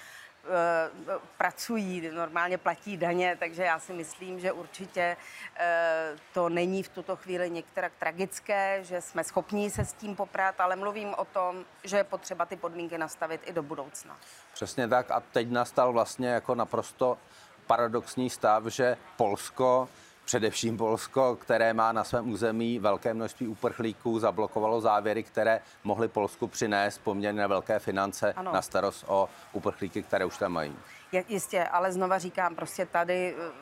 Eh, 0.46 1.18
pracují, 1.36 2.10
normálně 2.10 2.58
platí 2.58 2.96
daně, 2.96 3.36
takže 3.40 3.62
já 3.62 3.78
si 3.78 3.92
myslím, 3.92 4.40
že 4.40 4.52
určitě 4.52 5.16
eh, 5.56 6.16
to 6.32 6.48
není 6.48 6.82
v 6.82 6.88
tuto 6.88 7.16
chvíli 7.16 7.50
některá 7.50 7.90
tragické, 7.98 8.84
že 8.84 9.00
jsme 9.00 9.24
schopní 9.24 9.70
se 9.70 9.84
s 9.84 9.92
tím 9.92 10.16
poprat, 10.16 10.60
ale 10.60 10.76
mluvím 10.76 11.14
o 11.14 11.24
tom, 11.24 11.64
že 11.84 11.96
je 11.96 12.04
potřeba 12.04 12.46
ty 12.46 12.56
podmínky 12.56 12.98
nastavit 12.98 13.40
i 13.44 13.52
do 13.52 13.62
budoucna. 13.62 14.16
Přesně 14.52 14.88
tak 14.88 15.10
a 15.10 15.20
teď 15.20 15.50
nastal 15.50 15.92
vlastně 15.92 16.28
jako 16.28 16.54
naprosto 16.54 17.18
paradoxní 17.66 18.30
stav, 18.30 18.64
že 18.66 18.96
Polsko 19.16 19.88
Především 20.24 20.76
Polsko, 20.76 21.36
které 21.36 21.74
má 21.74 21.92
na 21.92 22.04
svém 22.04 22.30
území 22.30 22.78
velké 22.78 23.14
množství 23.14 23.48
uprchlíků, 23.48 24.18
zablokovalo 24.18 24.80
závěry, 24.80 25.22
které 25.22 25.60
mohly 25.84 26.08
Polsku 26.08 26.48
přinést 26.48 26.98
poměrně 26.98 27.46
velké 27.46 27.78
finance 27.78 28.32
ano. 28.32 28.52
na 28.52 28.62
starost 28.62 29.04
o 29.08 29.28
uprchlíky, 29.52 30.02
které 30.02 30.24
už 30.24 30.38
tam 30.38 30.52
mají. 30.52 30.76
Je, 31.12 31.24
jistě, 31.28 31.64
ale 31.64 31.92
znova 31.92 32.18
říkám, 32.18 32.54
prostě 32.54 32.86
tady 32.86 33.34
eh, 33.38 33.52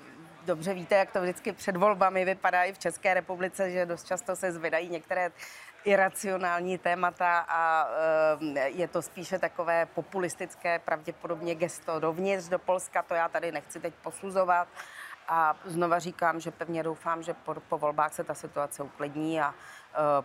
dobře 0.46 0.74
víte, 0.74 0.94
jak 0.94 1.12
to 1.12 1.22
vždycky 1.22 1.52
před 1.52 1.76
volbami 1.76 2.24
vypadá 2.24 2.62
i 2.62 2.72
v 2.72 2.78
České 2.78 3.14
republice, 3.14 3.70
že 3.70 3.86
dost 3.86 4.06
často 4.06 4.36
se 4.36 4.52
zvedají 4.52 4.88
některé 4.88 5.30
iracionální 5.84 6.78
témata 6.78 7.38
a 7.48 7.88
eh, 8.56 8.68
je 8.68 8.88
to 8.88 9.02
spíše 9.02 9.38
takové 9.38 9.86
populistické 9.86 10.78
pravděpodobně 10.78 11.54
gesto 11.54 12.00
dovnitř 12.00 12.48
do 12.48 12.58
Polska, 12.58 13.02
to 13.02 13.14
já 13.14 13.28
tady 13.28 13.52
nechci 13.52 13.80
teď 13.80 13.94
posuzovat. 14.02 14.68
A 15.34 15.56
znova 15.64 15.98
říkám, 15.98 16.40
že 16.40 16.50
pevně 16.50 16.82
doufám, 16.82 17.22
že 17.22 17.34
po, 17.34 17.54
po 17.68 17.78
volbách 17.78 18.14
se 18.14 18.24
ta 18.24 18.34
situace 18.34 18.82
uklidní 18.82 19.40
a 19.40 19.48
uh, 19.48 19.54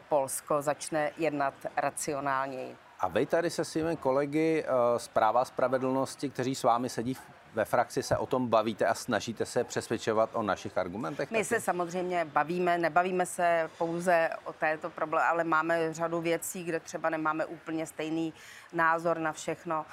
Polsko 0.09 0.61
začne 0.61 1.11
jednat 1.17 1.53
racionálněji. 1.75 2.75
A 2.99 3.07
vy 3.07 3.25
tady 3.25 3.49
se 3.49 3.65
svými 3.65 3.97
kolegy 3.97 4.63
uh, 4.63 4.97
z 4.97 5.07
práva 5.07 5.45
spravedlnosti, 5.45 6.29
kteří 6.29 6.55
s 6.55 6.63
vámi 6.63 6.89
sedí 6.89 7.17
ve 7.53 7.65
frakci, 7.65 8.03
se 8.03 8.17
o 8.17 8.25
tom 8.25 8.47
bavíte 8.47 8.85
a 8.85 8.93
snažíte 8.93 9.45
se 9.45 9.63
přesvědčovat 9.63 10.29
o 10.33 10.41
našich 10.41 10.77
argumentech? 10.77 11.31
My 11.31 11.37
taky? 11.37 11.45
se 11.45 11.61
samozřejmě 11.61 12.25
bavíme, 12.25 12.77
nebavíme 12.77 13.25
se 13.25 13.69
pouze 13.77 14.29
o 14.43 14.53
této 14.53 14.89
problému, 14.89 15.25
ale 15.29 15.43
máme 15.43 15.93
řadu 15.93 16.21
věcí, 16.21 16.63
kde 16.63 16.79
třeba 16.79 17.09
nemáme 17.09 17.45
úplně 17.45 17.85
stejný 17.85 18.33
názor 18.73 19.19
na 19.19 19.31
všechno, 19.31 19.79
uh, 19.79 19.85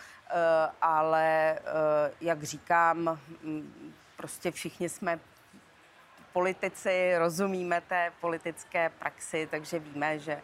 ale 0.81 1.59
uh, 1.61 2.15
jak 2.21 2.43
říkám, 2.43 3.19
prostě 4.25 4.51
všichni 4.51 4.89
jsme 4.89 5.21
politici, 6.33 7.19
rozumíme 7.19 7.81
té 7.81 8.13
politické 8.21 8.89
praxi, 8.89 9.49
takže 9.51 9.79
víme, 9.79 10.19
že 10.19 10.43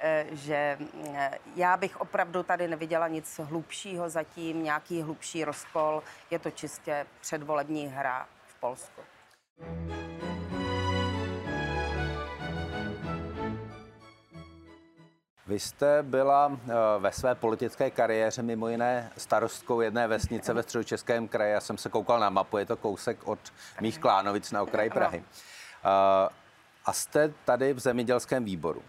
eh, 0.00 0.26
že 0.32 0.78
eh, 1.14 1.38
já 1.56 1.76
bych 1.76 2.00
opravdu 2.00 2.42
tady 2.42 2.68
neviděla 2.68 3.08
nic 3.08 3.40
hlubšího 3.44 4.10
zatím, 4.10 4.64
nějaký 4.64 5.02
hlubší 5.02 5.44
rozkol. 5.44 6.02
Je 6.30 6.38
to 6.38 6.50
čistě 6.50 7.06
předvolební 7.20 7.86
hra 7.86 8.26
v 8.46 8.60
Polsku. 8.60 9.02
Vy 15.50 15.60
jste 15.60 16.02
byla 16.02 16.52
eh, 16.52 16.72
ve 16.98 17.12
své 17.12 17.34
politické 17.34 17.90
kariéře 17.90 18.42
mimo 18.42 18.68
jiné 18.68 19.10
starostkou 19.16 19.80
jedné 19.80 20.08
vesnice 20.08 20.52
ve 20.52 20.62
středočeském 20.62 21.28
kraji. 21.28 21.52
Já 21.52 21.60
jsem 21.60 21.78
se 21.78 21.88
koukal 21.88 22.20
na 22.20 22.30
mapu, 22.30 22.58
je 22.58 22.66
to 22.66 22.76
kousek 22.76 23.28
od 23.28 23.38
mých 23.80 23.98
Klánovic 23.98 24.52
na 24.52 24.62
okraji 24.62 24.90
Prahy. 24.90 25.24
Eh, 25.24 26.28
a 26.86 26.92
jste 26.92 27.32
tady 27.44 27.72
v 27.72 27.78
zemědělském 27.78 28.44
výboru. 28.44 28.82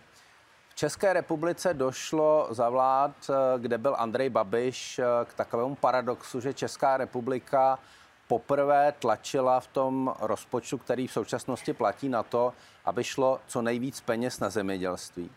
V 0.69 0.75
České 0.75 1.13
republice 1.13 1.73
došlo 1.73 2.47
za 2.51 2.69
vlád, 2.69 3.11
eh, 3.29 3.59
kde 3.59 3.77
byl 3.77 3.95
Andrej 3.99 4.29
Babiš, 4.29 5.01
k 5.25 5.33
takovému 5.33 5.75
paradoxu, 5.75 6.39
že 6.39 6.53
Česká 6.53 6.97
republika 6.97 7.79
poprvé 8.27 8.93
tlačila 8.99 9.59
v 9.59 9.67
tom 9.67 10.13
rozpočtu, 10.19 10.77
který 10.77 11.07
v 11.07 11.13
současnosti 11.13 11.73
platí 11.73 12.09
na 12.09 12.23
to, 12.23 12.53
aby 12.85 13.03
šlo 13.03 13.39
co 13.47 13.61
nejvíc 13.61 14.01
peněz 14.01 14.39
na 14.39 14.49
zemědělství. 14.49 15.31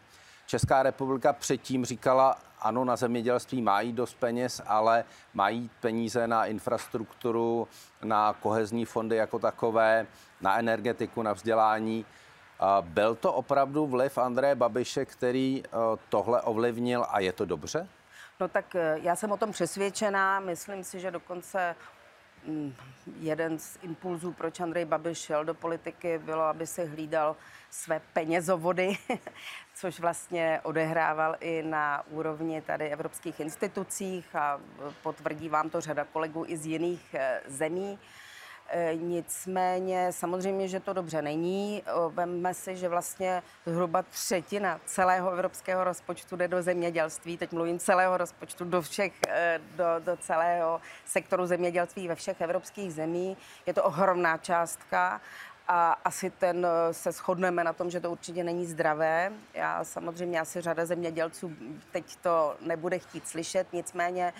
Česká 0.46 0.82
republika 0.82 1.32
předtím 1.32 1.84
říkala, 1.84 2.38
ano, 2.60 2.84
na 2.84 2.96
zemědělství 2.96 3.62
mají 3.62 3.92
dost 3.92 4.14
peněz, 4.14 4.62
ale 4.66 5.04
mají 5.34 5.70
peníze 5.80 6.26
na 6.26 6.46
infrastrukturu, 6.46 7.68
na 8.02 8.32
kohezní 8.32 8.84
fondy 8.84 9.16
jako 9.16 9.38
takové, 9.38 10.06
na 10.40 10.58
energetiku, 10.58 11.22
na 11.22 11.32
vzdělání. 11.32 12.06
Byl 12.80 13.14
to 13.14 13.32
opravdu 13.32 13.86
vliv 13.86 14.18
Andreje 14.18 14.54
Babiše, 14.54 15.04
který 15.04 15.62
e, 15.64 15.70
tohle 16.08 16.42
ovlivnil 16.42 17.06
a 17.08 17.20
je 17.20 17.32
to 17.32 17.44
dobře? 17.44 17.88
No 18.40 18.48
tak 18.48 18.74
e, 18.74 18.98
já 19.02 19.16
jsem 19.16 19.32
o 19.32 19.36
tom 19.36 19.52
přesvědčená. 19.52 20.40
Myslím 20.40 20.84
si, 20.84 21.00
že 21.00 21.10
dokonce 21.10 21.76
jeden 23.20 23.58
z 23.58 23.78
impulzů, 23.82 24.32
proč 24.32 24.60
Andrej 24.60 24.84
Babiš 24.84 25.18
šel 25.18 25.44
do 25.44 25.54
politiky, 25.54 26.18
bylo, 26.18 26.42
aby 26.42 26.66
se 26.66 26.84
hlídal 26.84 27.36
své 27.70 28.00
penězovody, 28.12 28.98
což 29.74 30.00
vlastně 30.00 30.60
odehrával 30.62 31.36
i 31.40 31.62
na 31.62 32.04
úrovni 32.10 32.62
tady 32.62 32.88
evropských 32.88 33.40
institucích 33.40 34.36
a 34.36 34.60
potvrdí 35.02 35.48
vám 35.48 35.70
to 35.70 35.80
řada 35.80 36.04
kolegů 36.04 36.44
i 36.48 36.56
z 36.56 36.66
jiných 36.66 37.14
eh, 37.14 37.40
zemí. 37.46 37.98
Eh, 38.68 38.94
nicméně 38.94 40.12
samozřejmě, 40.12 40.68
že 40.68 40.80
to 40.80 40.92
dobře 40.92 41.22
není. 41.22 41.82
Vemme 42.08 42.54
si, 42.54 42.76
že 42.76 42.88
vlastně 42.88 43.42
zhruba 43.66 44.02
třetina 44.02 44.80
celého 44.84 45.30
evropského 45.30 45.84
rozpočtu 45.84 46.36
jde 46.36 46.48
do 46.48 46.62
zemědělství. 46.62 47.36
Teď 47.36 47.52
mluvím 47.52 47.78
celého 47.78 48.16
rozpočtu 48.16 48.64
do 48.64 48.82
všech, 48.82 49.12
eh, 49.28 49.60
do, 49.76 49.84
do 49.98 50.16
celého 50.16 50.80
sektoru 51.04 51.46
zemědělství 51.46 52.08
ve 52.08 52.14
všech 52.14 52.40
evropských 52.40 52.94
zemí. 52.94 53.36
Je 53.66 53.74
to 53.74 53.84
ohromná 53.84 54.38
částka 54.38 55.20
a 55.68 55.92
asi 56.04 56.30
ten 56.30 56.66
se 56.92 57.12
shodneme 57.12 57.64
na 57.64 57.72
tom, 57.72 57.90
že 57.90 58.00
to 58.00 58.10
určitě 58.10 58.44
není 58.44 58.66
zdravé. 58.66 59.32
Já 59.54 59.84
samozřejmě 59.84 60.40
asi 60.40 60.60
řada 60.60 60.86
zemědělců 60.86 61.52
teď 61.92 62.16
to 62.16 62.56
nebude 62.60 62.98
chtít 62.98 63.28
slyšet, 63.28 63.72
nicméně 63.72 64.32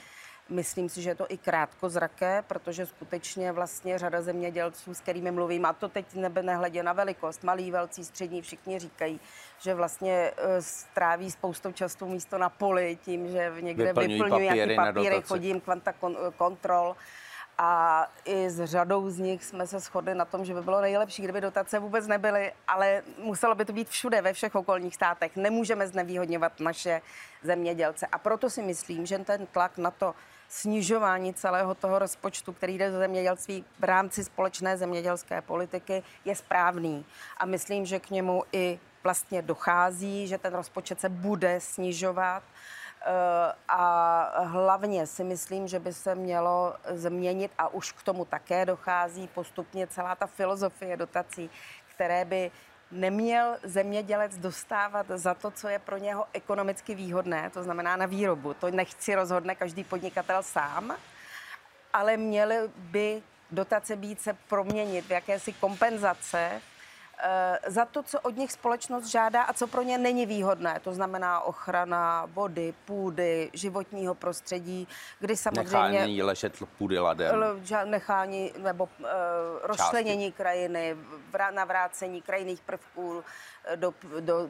Myslím 0.49 0.89
si, 0.89 1.03
že 1.03 1.11
je 1.11 1.15
to 1.15 1.27
i 1.29 1.39
krátkozraké, 1.39 2.45
protože 2.47 2.87
skutečně 2.87 3.53
vlastně 3.53 3.99
řada 3.99 4.23
zemědělců, 4.23 4.95
s 4.95 5.01
kterými 5.01 5.31
mluvím, 5.31 5.67
a 5.67 5.73
to 5.73 5.89
teď 5.89 6.15
nebe 6.15 6.43
nehledě 6.43 6.83
na 6.83 6.93
velikost, 6.93 7.45
malí, 7.45 7.71
velcí, 7.71 8.05
střední, 8.05 8.43
všichni 8.43 8.79
říkají, 8.79 9.21
že 9.59 9.75
vlastně 9.75 10.33
e, 10.37 10.63
stráví 10.63 11.31
spoustou 11.31 11.73
času 11.73 12.07
místo 12.07 12.39
na 12.39 12.49
poli 12.49 12.99
tím, 13.05 13.29
že 13.29 13.53
někde 13.61 13.85
vyplňují, 13.85 14.23
vyplňují 14.23 14.49
papíry, 14.49 14.77
papíry 14.77 15.23
chodím 15.23 15.61
kvanta 15.61 15.95
kontrol. 16.37 16.97
A 17.59 18.07
i 18.25 18.51
s 18.51 18.65
řadou 18.65 19.11
z 19.11 19.19
nich 19.19 19.45
jsme 19.45 19.67
se 19.67 19.81
shodli 19.81 20.15
na 20.15 20.25
tom, 20.25 20.45
že 20.45 20.55
by 20.55 20.63
bylo 20.63 20.81
nejlepší, 20.81 21.23
kdyby 21.23 21.41
dotace 21.41 21.79
vůbec 21.79 22.07
nebyly, 22.07 22.53
ale 22.69 23.03
muselo 23.19 23.55
by 23.55 23.65
to 23.65 23.73
být 23.73 23.89
všude, 23.89 24.23
ve 24.23 24.33
všech 24.33 24.55
okolních 24.55 24.95
státech. 24.95 25.37
Nemůžeme 25.37 25.87
znevýhodňovat 25.87 26.61
naše 26.61 27.03
zemědělce. 27.43 28.07
A 28.07 28.19
proto 28.19 28.51
si 28.51 28.63
myslím, 28.63 29.07
že 29.07 29.19
ten 29.19 29.47
tlak 29.47 29.79
na 29.79 29.91
to 29.91 30.15
snižování 30.55 31.35
celého 31.35 31.75
toho 31.75 31.99
rozpočtu, 31.99 32.53
který 32.53 32.79
jde 32.79 32.91
do 32.91 32.99
zemědělství 32.99 33.65
v 33.79 33.85
rámci 33.85 34.25
společné 34.25 34.77
zemědělské 34.77 35.43
politiky, 35.43 36.03
je 36.25 36.37
správný. 36.37 37.05
A 37.37 37.47
myslím, 37.47 37.87
že 37.87 38.01
k 38.01 38.11
němu 38.11 38.43
i 38.53 38.79
vlastně 39.05 39.43
dochází, 39.43 40.27
že 40.27 40.39
ten 40.39 40.55
rozpočet 40.55 41.01
se 41.01 41.09
bude 41.09 41.61
snižovat. 41.61 42.43
Eh, 43.07 43.53
a 43.69 44.43
hlavně 44.45 45.07
si 45.07 45.25
myslím, 45.25 45.69
že 45.69 45.79
by 45.79 45.93
se 45.93 46.15
mělo 46.15 46.75
změnit, 46.91 47.53
a 47.59 47.69
už 47.69 47.93
k 47.93 48.03
tomu 48.03 48.25
také 48.25 48.67
dochází 48.67 49.29
postupně 49.29 49.87
celá 49.87 50.15
ta 50.15 50.27
filozofie 50.27 50.97
dotací, 50.97 51.51
které 51.95 52.25
by 52.25 52.51
neměl 52.95 53.57
zemědělec 53.63 54.39
dostávat 54.39 55.07
za 55.09 55.35
to, 55.35 55.51
co 55.51 55.69
je 55.69 55.79
pro 55.79 55.99
něho 55.99 56.27
ekonomicky 56.33 56.95
výhodné, 56.95 57.51
to 57.51 57.63
znamená 57.63 57.97
na 57.97 58.07
výrobu. 58.07 58.55
To 58.55 58.71
nechci 58.71 59.15
rozhodne 59.15 59.55
každý 59.55 59.85
podnikatel 59.85 60.43
sám, 60.43 60.97
ale 61.93 62.17
měly 62.17 62.57
by 62.77 63.23
dotace 63.51 63.97
být 63.97 64.21
se 64.21 64.37
proměnit 64.49 65.05
v 65.07 65.11
jakési 65.11 65.53
kompenzace 65.53 66.61
za 67.67 67.85
to, 67.85 68.03
co 68.03 68.21
od 68.21 68.37
nich 68.37 68.53
společnost 68.53 69.07
žádá 69.07 69.43
a 69.43 69.53
co 69.53 69.67
pro 69.67 69.83
ně 69.83 69.99
není 69.99 70.27
výhodné. 70.27 70.81
To 70.85 70.93
znamená 70.95 71.41
ochrana 71.41 72.27
vody, 72.27 72.75
půdy, 72.85 73.51
životního 73.53 74.15
prostředí, 74.15 74.89
kdy 75.21 75.37
samozřejmě... 75.37 75.91
Nechání 75.91 76.23
ležet 76.23 76.53
půdy 76.79 76.99
ladem. 76.99 77.45
Nechání 77.85 78.53
nebo 78.59 78.85
uh, 78.85 79.07
rozčlenění 79.63 80.33
krajiny, 80.33 80.97
navrácení 81.51 82.23
krajinných 82.23 82.61
prvků 82.61 83.25
eh, 83.65 83.77
do, 83.77 83.95
do 84.21 84.49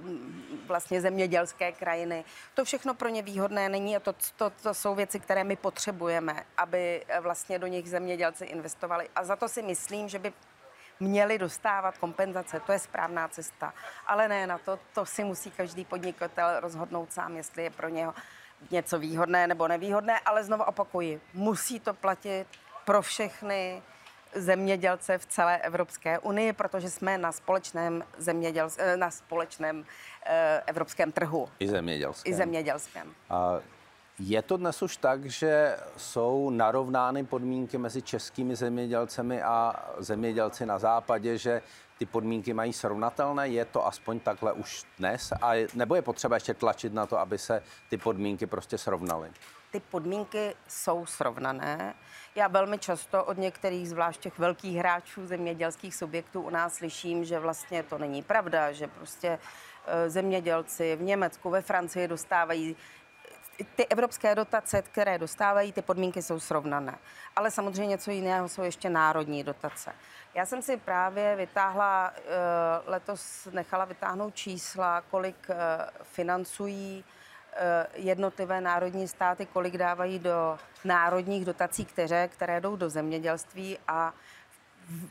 vlastně 0.66 1.00
zemědělské 1.00 1.72
krajiny. 1.72 2.24
To 2.54 2.64
všechno 2.64 2.94
pro 2.94 3.08
ně 3.08 3.22
výhodné 3.22 3.68
není 3.68 3.96
a 3.96 4.00
to, 4.00 4.14
to, 4.36 4.50
to 4.62 4.74
jsou 4.74 4.94
věci, 4.94 5.20
které 5.20 5.44
my 5.44 5.56
potřebujeme, 5.56 6.44
aby 6.56 7.04
vlastně 7.20 7.58
do 7.58 7.66
nich 7.66 7.90
zemědělci 7.90 8.44
investovali. 8.44 9.08
A 9.16 9.24
za 9.24 9.36
to 9.36 9.48
si 9.48 9.62
myslím, 9.62 10.08
že 10.08 10.18
by 10.18 10.32
měli 11.00 11.38
dostávat 11.38 11.98
kompenzace. 11.98 12.60
To 12.60 12.72
je 12.72 12.78
správná 12.78 13.28
cesta. 13.28 13.74
Ale 14.06 14.28
ne 14.28 14.46
na 14.46 14.58
to, 14.58 14.78
to 14.94 15.06
si 15.06 15.24
musí 15.24 15.50
každý 15.50 15.84
podnikatel 15.84 16.60
rozhodnout 16.60 17.12
sám, 17.12 17.36
jestli 17.36 17.62
je 17.62 17.70
pro 17.70 17.88
něho 17.88 18.14
něco 18.70 18.98
výhodné 18.98 19.46
nebo 19.46 19.68
nevýhodné, 19.68 20.20
ale 20.20 20.44
znovu 20.44 20.64
opakuji, 20.64 21.20
musí 21.34 21.80
to 21.80 21.94
platit 21.94 22.46
pro 22.84 23.02
všechny 23.02 23.82
zemědělce 24.34 25.18
v 25.18 25.26
celé 25.26 25.58
Evropské 25.58 26.18
unii, 26.18 26.52
protože 26.52 26.90
jsme 26.90 27.18
na 27.18 27.32
společném, 27.32 28.04
zeměděl, 28.18 28.68
eh, 28.78 28.96
na 28.96 29.10
společném 29.10 29.84
eh, 30.26 30.62
evropském 30.66 31.12
trhu. 31.12 31.48
I 31.58 31.68
zemědělském. 31.68 32.32
I 32.32 32.36
zemědělském. 32.36 33.14
A 33.30 33.60
je 34.18 34.42
to 34.42 34.56
dnes 34.56 34.82
už 34.82 34.96
tak, 34.96 35.26
že 35.26 35.76
jsou 35.96 36.50
narovnány 36.50 37.24
podmínky 37.24 37.78
mezi 37.78 38.02
českými 38.02 38.56
zemědělcemi 38.56 39.42
a 39.42 39.74
zemědělci 39.98 40.66
na 40.66 40.78
západě, 40.78 41.38
že 41.38 41.62
ty 41.98 42.06
podmínky 42.06 42.54
mají 42.54 42.72
srovnatelné? 42.72 43.48
Je 43.48 43.64
to 43.64 43.86
aspoň 43.86 44.20
takhle 44.20 44.52
už 44.52 44.84
dnes? 44.98 45.32
A 45.42 45.68
nebo 45.74 45.94
je 45.94 46.02
potřeba 46.02 46.36
ještě 46.36 46.54
tlačit 46.54 46.94
na 46.94 47.06
to, 47.06 47.18
aby 47.18 47.38
se 47.38 47.62
ty 47.90 47.98
podmínky 47.98 48.46
prostě 48.46 48.78
srovnaly? 48.78 49.30
Ty 49.70 49.80
podmínky 49.80 50.54
jsou 50.68 51.06
srovnané. 51.06 51.94
Já 52.34 52.48
velmi 52.48 52.78
často 52.78 53.24
od 53.24 53.38
některých, 53.38 53.88
zvlášť 53.88 54.20
těch 54.20 54.38
velkých 54.38 54.76
hráčů 54.76 55.26
zemědělských 55.26 55.94
subjektů 55.94 56.40
u 56.40 56.50
nás 56.50 56.74
slyším, 56.74 57.24
že 57.24 57.38
vlastně 57.38 57.82
to 57.82 57.98
není 57.98 58.22
pravda, 58.22 58.72
že 58.72 58.86
prostě 58.86 59.38
eh, 59.86 60.10
zemědělci 60.10 60.96
v 60.96 61.02
Německu, 61.02 61.50
ve 61.50 61.62
Francii 61.62 62.08
dostávají 62.08 62.76
ty 63.76 63.86
evropské 63.86 64.34
dotace, 64.34 64.82
které 64.82 65.18
dostávají, 65.18 65.72
ty 65.72 65.82
podmínky 65.82 66.22
jsou 66.22 66.40
srovnané. 66.40 66.98
Ale 67.36 67.50
samozřejmě 67.50 67.86
něco 67.86 68.10
jiného 68.10 68.48
jsou 68.48 68.62
ještě 68.62 68.90
národní 68.90 69.44
dotace. 69.44 69.92
Já 70.34 70.46
jsem 70.46 70.62
si 70.62 70.76
právě 70.76 71.36
vytáhla, 71.36 72.12
eh, 72.16 72.20
letos 72.86 73.48
nechala 73.52 73.84
vytáhnout 73.84 74.34
čísla, 74.34 75.00
kolik 75.10 75.36
eh, 75.50 75.56
financují 76.02 77.04
eh, 77.52 77.86
jednotlivé 77.94 78.60
národní 78.60 79.08
státy, 79.08 79.46
kolik 79.46 79.78
dávají 79.78 80.18
do 80.18 80.58
národních 80.84 81.44
dotací, 81.44 81.84
které, 81.84 82.28
které 82.28 82.60
jdou 82.60 82.76
do 82.76 82.90
zemědělství 82.90 83.78
a 83.88 84.14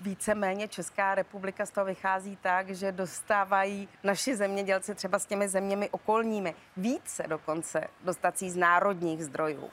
víceméně 0.02 0.68
Česká 0.68 1.16
republika 1.16 1.66
z 1.66 1.72
toho 1.72 1.86
vychází 1.86 2.38
tak, 2.42 2.70
že 2.70 2.92
dostávají 2.92 3.90
naši 4.04 4.36
zemědělci 4.36 4.96
třeba 4.96 5.20
s 5.20 5.26
těmi 5.26 5.50
zeměmi 5.50 5.90
okolními 5.90 6.56
více 6.78 7.24
dokonce 7.28 7.88
dotací 8.04 8.50
z 8.50 8.56
národních 8.56 9.26
zdrojů. 9.26 9.70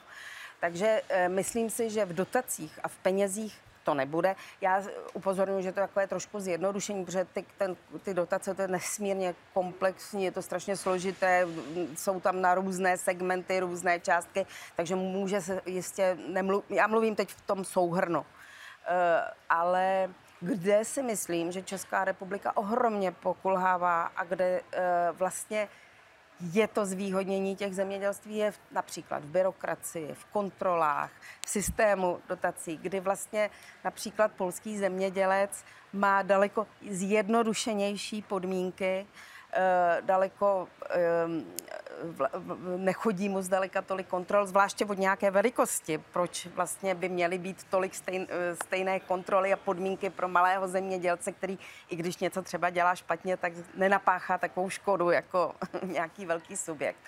Takže 0.60 1.02
e, 1.08 1.28
myslím 1.28 1.70
si, 1.70 1.90
že 1.90 2.04
v 2.04 2.14
dotacích 2.14 2.78
a 2.82 2.88
v 2.88 2.96
penězích 2.96 3.60
to 3.84 3.94
nebude. 3.94 4.36
Já 4.60 4.82
upozorňuji, 5.12 5.62
že 5.62 5.72
to 5.72 6.00
je 6.00 6.06
trošku 6.06 6.40
zjednodušení, 6.40 7.04
protože 7.04 7.24
ty, 7.24 7.44
ten, 7.58 7.76
ty 8.02 8.14
dotace 8.14 8.54
to 8.54 8.62
je 8.62 8.68
nesmírně 8.68 9.34
komplexní, 9.54 10.24
je 10.24 10.32
to 10.32 10.42
strašně 10.42 10.76
složité, 10.76 11.46
jsou 11.96 12.20
tam 12.20 12.40
na 12.40 12.54
různé 12.54 12.96
segmenty, 12.96 13.60
různé 13.60 14.00
částky, 14.00 14.46
takže 14.76 14.96
může 14.96 15.40
se 15.40 15.60
jistě, 15.66 16.18
nemluv, 16.28 16.64
já 16.68 16.86
mluvím 16.86 17.16
teď 17.16 17.28
v 17.28 17.40
tom 17.40 17.64
souhrnu. 17.64 18.26
Eh, 18.86 19.30
ale 19.48 20.10
kde 20.40 20.84
si 20.84 21.02
myslím, 21.02 21.52
že 21.52 21.62
Česká 21.62 22.04
republika 22.04 22.56
ohromně 22.56 23.12
pokulhává 23.12 24.02
a 24.16 24.24
kde 24.24 24.60
eh, 24.72 25.08
vlastně 25.12 25.68
je 26.40 26.68
to 26.68 26.86
zvýhodnění 26.86 27.56
těch 27.56 27.74
zemědělství 27.74 28.36
je 28.36 28.52
například 28.72 29.22
v 29.22 29.26
byrokracii, 29.26 30.14
v 30.14 30.24
kontrolách, 30.24 31.10
v 31.46 31.50
systému 31.50 32.20
dotací, 32.28 32.76
kdy 32.76 33.00
vlastně 33.00 33.50
například 33.84 34.32
polský 34.32 34.78
zemědělec 34.78 35.64
má 35.92 36.22
daleko 36.22 36.66
zjednodušenější 36.90 38.22
podmínky, 38.22 39.06
eh, 39.52 39.98
daleko 40.00 40.68
nechodí 42.76 43.28
mu 43.28 43.42
zdaleka 43.42 43.82
tolik 43.82 44.06
kontrol, 44.06 44.46
zvláště 44.46 44.84
od 44.84 44.98
nějaké 44.98 45.30
velikosti. 45.30 45.98
Proč 45.98 46.46
vlastně 46.46 46.94
by 46.94 47.08
měly 47.08 47.38
být 47.38 47.64
tolik 47.64 47.94
stejn, 47.94 48.26
eh, 48.30 48.56
stejné 48.56 49.00
kontroly 49.00 49.52
a 49.52 49.56
podmínky 49.56 50.10
pro 50.10 50.28
malého 50.28 50.68
zemědělce, 50.68 51.32
který 51.32 51.58
i 51.88 51.96
když 51.96 52.18
něco 52.18 52.42
třeba 52.42 52.70
dělá 52.70 52.94
špatně, 52.94 53.36
tak 53.36 53.52
nenapáchá 53.74 54.38
takovou 54.38 54.70
škodu 54.70 55.10
jako 55.10 55.54
nějaký 55.82 56.26
velký 56.26 56.56
subjekt. 56.56 56.98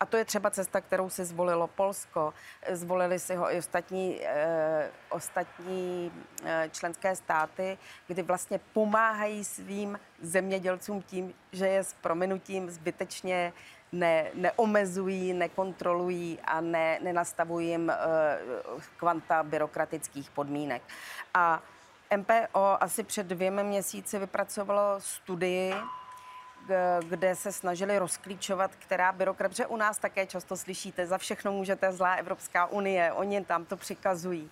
A 0.00 0.06
to 0.06 0.16
je 0.16 0.24
třeba 0.24 0.50
cesta, 0.50 0.80
kterou 0.80 1.10
si 1.10 1.24
zvolilo 1.24 1.66
Polsko. 1.66 2.34
Zvolili 2.70 3.18
si 3.18 3.34
ho 3.34 3.54
i 3.54 3.58
ostatní, 3.58 4.20
eh, 4.22 4.90
ostatní 5.08 6.12
eh, 6.44 6.68
členské 6.72 7.16
státy, 7.16 7.78
kdy 8.06 8.22
vlastně 8.22 8.60
pomáhají 8.72 9.44
svým 9.44 10.00
zemědělcům 10.22 11.02
tím, 11.02 11.34
že 11.52 11.66
je 11.66 11.84
s 11.84 11.92
prominutím 11.92 12.70
zbytečně 12.70 13.52
ne, 13.92 14.26
neomezují, 14.34 15.32
nekontrolují 15.32 16.38
a 16.44 16.60
ne, 16.60 16.98
nenastavují 17.02 17.68
jim 17.68 17.92
uh, 18.74 18.82
kvanta 18.96 19.42
byrokratických 19.42 20.30
podmínek. 20.30 20.82
A 21.34 21.62
MPO 22.16 22.76
asi 22.80 23.04
před 23.04 23.26
dvěmi 23.26 23.64
měsíci 23.64 24.18
vypracovalo 24.18 24.82
studii, 24.98 25.74
kde 27.08 27.36
se 27.36 27.52
snažili 27.52 27.98
rozklíčovat, 27.98 28.76
která 28.76 29.12
byrokracie. 29.12 29.66
U 29.66 29.76
nás 29.76 29.98
také 29.98 30.26
často 30.26 30.56
slyšíte, 30.56 31.06
za 31.06 31.18
všechno 31.18 31.52
můžete 31.52 31.92
zlá 31.92 32.14
Evropská 32.14 32.66
unie, 32.66 33.12
oni 33.12 33.44
tam 33.44 33.64
to 33.64 33.76
přikazují. 33.76 34.50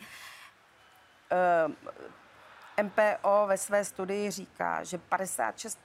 MPO 2.83 3.47
ve 3.47 3.59
své 3.59 3.85
studii 3.85 4.31
říká, 4.31 4.85
že 4.85 4.99
56 4.99 5.79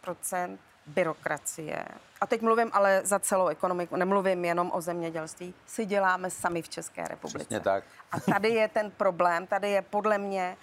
byrokracie, 0.85 1.85
a 2.21 2.27
teď 2.27 2.41
mluvím 2.41 2.69
ale 2.73 3.01
za 3.03 3.19
celou 3.19 3.47
ekonomiku, 3.47 3.95
nemluvím 3.95 4.45
jenom 4.45 4.71
o 4.73 4.81
zemědělství, 4.81 5.53
si 5.67 5.85
děláme 5.85 6.29
sami 6.29 6.61
v 6.61 6.69
České 6.69 7.07
republice. 7.07 7.37
Přesně 7.37 7.59
tak. 7.59 7.83
A 8.11 8.19
tady 8.19 8.49
je 8.49 8.67
ten 8.67 8.91
problém, 8.91 9.47
tady 9.47 9.69
je 9.69 9.81
podle 9.81 10.17
mě 10.17 10.57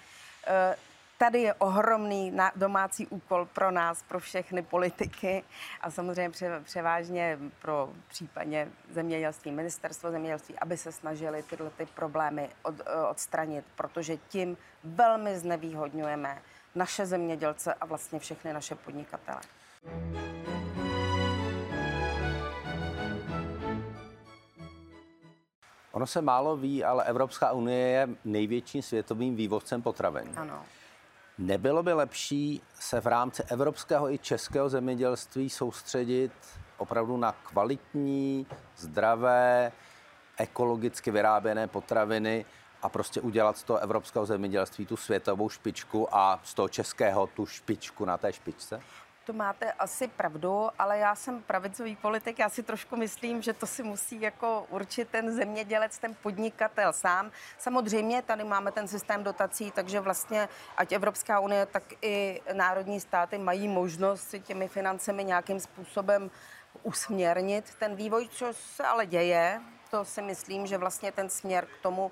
uh, 0.47 0.75
tady 1.19 1.41
je 1.41 1.53
ohromný 1.53 2.37
domácí 2.55 3.07
úkol 3.07 3.45
pro 3.45 3.71
nás, 3.71 4.03
pro 4.03 4.19
všechny 4.19 4.61
politiky 4.61 5.43
a 5.81 5.91
samozřejmě 5.91 6.31
převážně 6.63 7.39
pro 7.61 7.89
případně 8.07 8.67
zemědělství, 8.91 9.51
ministerstvo 9.51 10.11
zemědělství, 10.11 10.59
aby 10.59 10.77
se 10.77 10.91
snažili 10.91 11.43
tyhle 11.43 11.69
ty 11.69 11.85
problémy 11.85 12.49
od, 12.63 12.75
odstranit, 13.09 13.65
protože 13.75 14.17
tím 14.17 14.57
velmi 14.83 15.39
znevýhodňujeme 15.39 16.41
naše 16.75 17.05
zemědělce 17.05 17.73
a 17.73 17.85
vlastně 17.85 18.19
všechny 18.19 18.53
naše 18.53 18.75
podnikatele. 18.75 19.41
Ono 25.91 26.07
se 26.07 26.21
málo 26.21 26.57
ví, 26.57 26.83
ale 26.83 27.03
Evropská 27.03 27.51
unie 27.51 27.87
je 27.87 28.09
největším 28.25 28.81
světovým 28.81 29.35
vývozcem 29.35 29.81
potravin. 29.81 30.31
Ano. 30.35 30.63
Nebylo 31.37 31.83
by 31.83 31.93
lepší 31.93 32.61
se 32.79 33.01
v 33.01 33.07
rámci 33.07 33.43
evropského 33.43 34.11
i 34.11 34.17
českého 34.17 34.69
zemědělství 34.69 35.49
soustředit 35.49 36.31
opravdu 36.77 37.17
na 37.17 37.31
kvalitní, 37.31 38.47
zdravé, 38.77 39.71
ekologicky 40.37 41.11
vyráběné 41.11 41.67
potraviny 41.67 42.45
a 42.81 42.89
prostě 42.89 43.21
udělat 43.21 43.57
z 43.57 43.63
toho 43.63 43.79
evropského 43.79 44.25
zemědělství 44.25 44.85
tu 44.85 44.97
světovou 44.97 45.49
špičku 45.49 46.15
a 46.15 46.39
z 46.43 46.53
toho 46.53 46.69
českého 46.69 47.27
tu 47.27 47.45
špičku 47.45 48.05
na 48.05 48.17
té 48.17 48.33
špičce? 48.33 48.81
To 49.29 49.33
máte 49.33 49.71
asi 49.71 50.07
pravdu, 50.07 50.69
ale 50.79 50.97
já 50.97 51.15
jsem 51.15 51.41
pravicový 51.41 51.95
politik, 51.95 52.39
já 52.39 52.49
si 52.49 52.63
trošku 52.63 52.95
myslím, 52.97 53.41
že 53.41 53.53
to 53.53 53.67
si 53.67 53.83
musí 53.83 54.21
jako 54.21 54.65
určit 54.69 55.09
ten 55.09 55.31
zemědělec, 55.31 55.99
ten 55.99 56.15
podnikatel 56.23 56.93
sám. 56.93 57.31
Samozřejmě 57.57 58.21
tady 58.21 58.43
máme 58.43 58.71
ten 58.71 58.87
systém 58.87 59.23
dotací, 59.23 59.71
takže 59.71 59.99
vlastně 59.99 60.49
ať 60.77 60.91
Evropská 60.91 61.39
unie, 61.39 61.65
tak 61.65 61.83
i 62.01 62.41
národní 62.53 62.99
státy 62.99 63.37
mají 63.37 63.67
možnost 63.67 64.29
si 64.29 64.39
těmi 64.39 64.67
financemi 64.67 65.23
nějakým 65.23 65.59
způsobem 65.59 66.31
usměrnit 66.83 67.75
ten 67.79 67.95
vývoj, 67.95 68.27
co 68.31 68.53
se 68.53 68.83
ale 68.83 69.05
děje. 69.05 69.61
To 69.91 70.05
si 70.05 70.21
myslím, 70.21 70.67
že 70.67 70.77
vlastně 70.77 71.11
ten 71.11 71.29
směr 71.29 71.65
k 71.65 71.81
tomu 71.81 72.11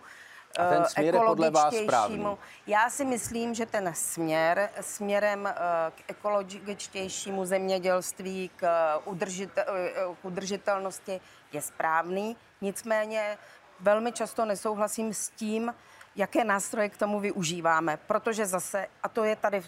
a 0.60 0.70
ten 0.70 0.86
směr 0.86 1.16
je 1.16 1.22
podle 1.26 1.52
vás 1.52 1.76
správný? 1.76 2.28
Já 2.68 2.90
si 2.90 3.06
myslím, 3.06 3.54
že 3.54 3.66
ten 3.66 3.94
směr 3.94 4.70
směrem 4.82 5.48
eh, 5.48 5.56
k 5.96 6.10
ekologičtějšímu 6.10 7.46
zemědělství, 7.46 8.52
k, 8.56 8.64
eh, 8.64 9.02
udržitel, 9.06 9.64
eh, 9.68 9.92
k 10.22 10.26
udržitelnosti 10.26 11.22
je 11.54 11.62
správný. 11.62 12.38
Nicméně 12.62 13.38
velmi 13.80 14.12
často 14.12 14.46
nesouhlasím 14.46 15.14
s 15.14 15.30
tím, 15.30 15.74
jaké 16.16 16.44
nástroje 16.44 16.90
k 16.90 16.98
tomu 16.98 17.20
využíváme, 17.20 17.98
protože 18.08 18.46
zase, 18.46 18.88
a 19.04 19.10
to 19.10 19.24
je 19.24 19.36
tady 19.36 19.64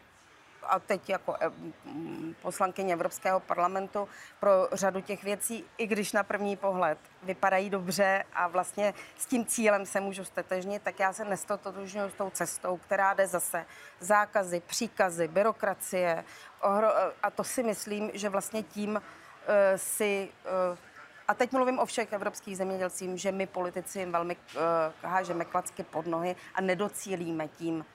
a 0.69 0.79
teď 0.79 1.09
jako 1.09 1.35
eh, 1.41 1.51
poslankyně 2.41 2.93
Evropského 2.93 3.39
parlamentu 3.39 4.07
pro 4.39 4.67
řadu 4.71 5.01
těch 5.01 5.23
věcí, 5.23 5.65
i 5.77 5.87
když 5.87 6.13
na 6.13 6.23
první 6.23 6.57
pohled 6.57 6.97
vypadají 7.23 7.69
dobře 7.69 8.23
a 8.33 8.47
vlastně 8.47 8.93
s 9.17 9.25
tím 9.25 9.45
cílem 9.45 9.85
se 9.85 9.99
můžu 9.99 10.25
stetežnit, 10.25 10.81
tak 10.83 10.99
já 10.99 11.13
se 11.13 11.25
nestotožňuji 11.25 12.09
s 12.09 12.13
tou 12.13 12.29
cestou, 12.29 12.77
která 12.77 13.13
jde 13.13 13.27
zase 13.27 13.65
zákazy, 13.99 14.61
příkazy, 14.67 15.27
byrokracie. 15.27 16.23
A 17.23 17.29
to 17.29 17.43
si 17.43 17.63
myslím, 17.63 18.11
že 18.13 18.29
vlastně 18.29 18.63
tím 18.63 19.01
eh, 19.47 19.77
si 19.77 20.29
eh, 20.45 20.89
a 21.29 21.33
teď 21.33 21.51
mluvím 21.51 21.79
o 21.79 21.85
všech 21.85 22.13
evropských 22.13 22.57
zemědělcích, 22.57 23.21
že 23.21 23.31
my 23.31 23.47
politici 23.47 23.99
jim 23.99 24.11
velmi 24.11 24.35
uh, 24.35 24.61
hážeme 25.01 25.45
klacky 25.45 25.83
pod 25.83 26.07
nohy 26.07 26.35
a 26.55 26.61
nedocílíme 26.61 27.47
tím 27.47 27.85